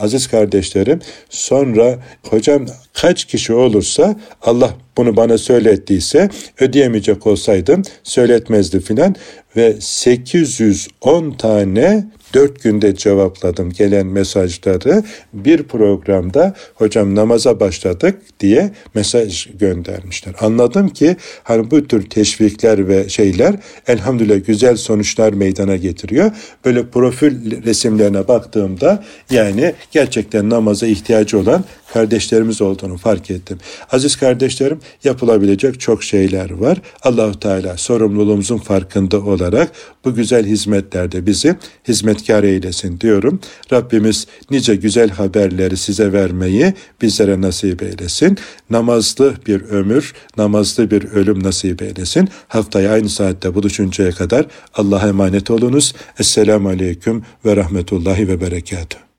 Aziz 0.00 0.26
kardeşlerim 0.26 1.00
sonra 1.30 1.98
hocam 2.28 2.66
kaç 2.92 3.24
kişi 3.24 3.52
olursa 3.52 4.16
Allah 4.42 4.74
bunu 4.96 5.16
bana 5.16 5.38
söylettiyse 5.38 6.28
ödeyemeyecek 6.60 7.26
olsaydım 7.26 7.82
söyletmezdi 8.02 8.80
filan 8.80 9.16
ve 9.56 9.76
810 9.80 11.30
tane 11.30 12.04
dört 12.34 12.62
günde 12.62 12.96
cevapladım 12.96 13.70
gelen 13.70 14.06
mesajları 14.06 15.02
bir 15.32 15.62
programda 15.62 16.54
hocam 16.74 17.14
namaza 17.14 17.60
başladık 17.60 18.22
diye 18.40 18.70
mesaj 18.94 19.48
göndermişler. 19.58 20.34
Anladım 20.40 20.88
ki 20.88 21.16
hani 21.42 21.70
bu 21.70 21.86
tür 21.86 22.10
teşvikler 22.10 22.88
ve 22.88 23.08
şeyler 23.08 23.54
elhamdülillah 23.86 24.46
güzel 24.46 24.76
sonuçlar 24.76 25.32
meydana 25.32 25.76
getiriyor. 25.76 26.30
Böyle 26.64 26.86
profil 26.86 27.64
resimlerine 27.64 28.28
baktığımda 28.28 29.04
yani 29.30 29.74
gerçekten 29.90 30.50
namaza 30.50 30.86
ihtiyacı 30.86 31.38
olan 31.38 31.64
kardeşlerimiz 31.92 32.62
olduğunu 32.62 32.96
fark 32.96 33.30
ettim. 33.30 33.58
Aziz 33.92 34.16
kardeşlerim 34.16 34.80
yapılabilecek 35.04 35.80
çok 35.80 36.04
şeyler 36.04 36.50
var. 36.50 36.82
Allahu 37.02 37.40
Teala 37.40 37.76
sorumluluğumuzun 37.76 38.58
farkında 38.58 39.20
olan 39.20 39.39
olarak 39.40 39.72
bu 40.04 40.14
güzel 40.14 40.46
hizmetlerde 40.46 41.26
bizi 41.26 41.56
hizmetkar 41.88 42.44
eylesin 42.44 43.00
diyorum. 43.00 43.40
Rabbimiz 43.72 44.26
nice 44.50 44.74
güzel 44.74 45.10
haberleri 45.10 45.76
size 45.76 46.12
vermeyi 46.12 46.74
bizlere 47.02 47.40
nasip 47.40 47.82
eylesin. 47.82 48.38
Namazlı 48.70 49.34
bir 49.46 49.62
ömür, 49.62 50.14
namazlı 50.36 50.90
bir 50.90 51.04
ölüm 51.04 51.42
nasip 51.42 51.82
eylesin. 51.82 52.28
Haftaya 52.48 52.92
aynı 52.92 53.08
saatte 53.08 53.54
buluşuncaya 53.54 54.10
kadar 54.10 54.46
Allah'a 54.74 55.08
emanet 55.08 55.50
olunuz. 55.50 55.94
Esselamu 56.18 56.68
Aleyküm 56.68 57.22
ve 57.44 57.56
Rahmetullahi 57.56 58.28
ve 58.28 58.40
Berekatuhu. 58.40 59.09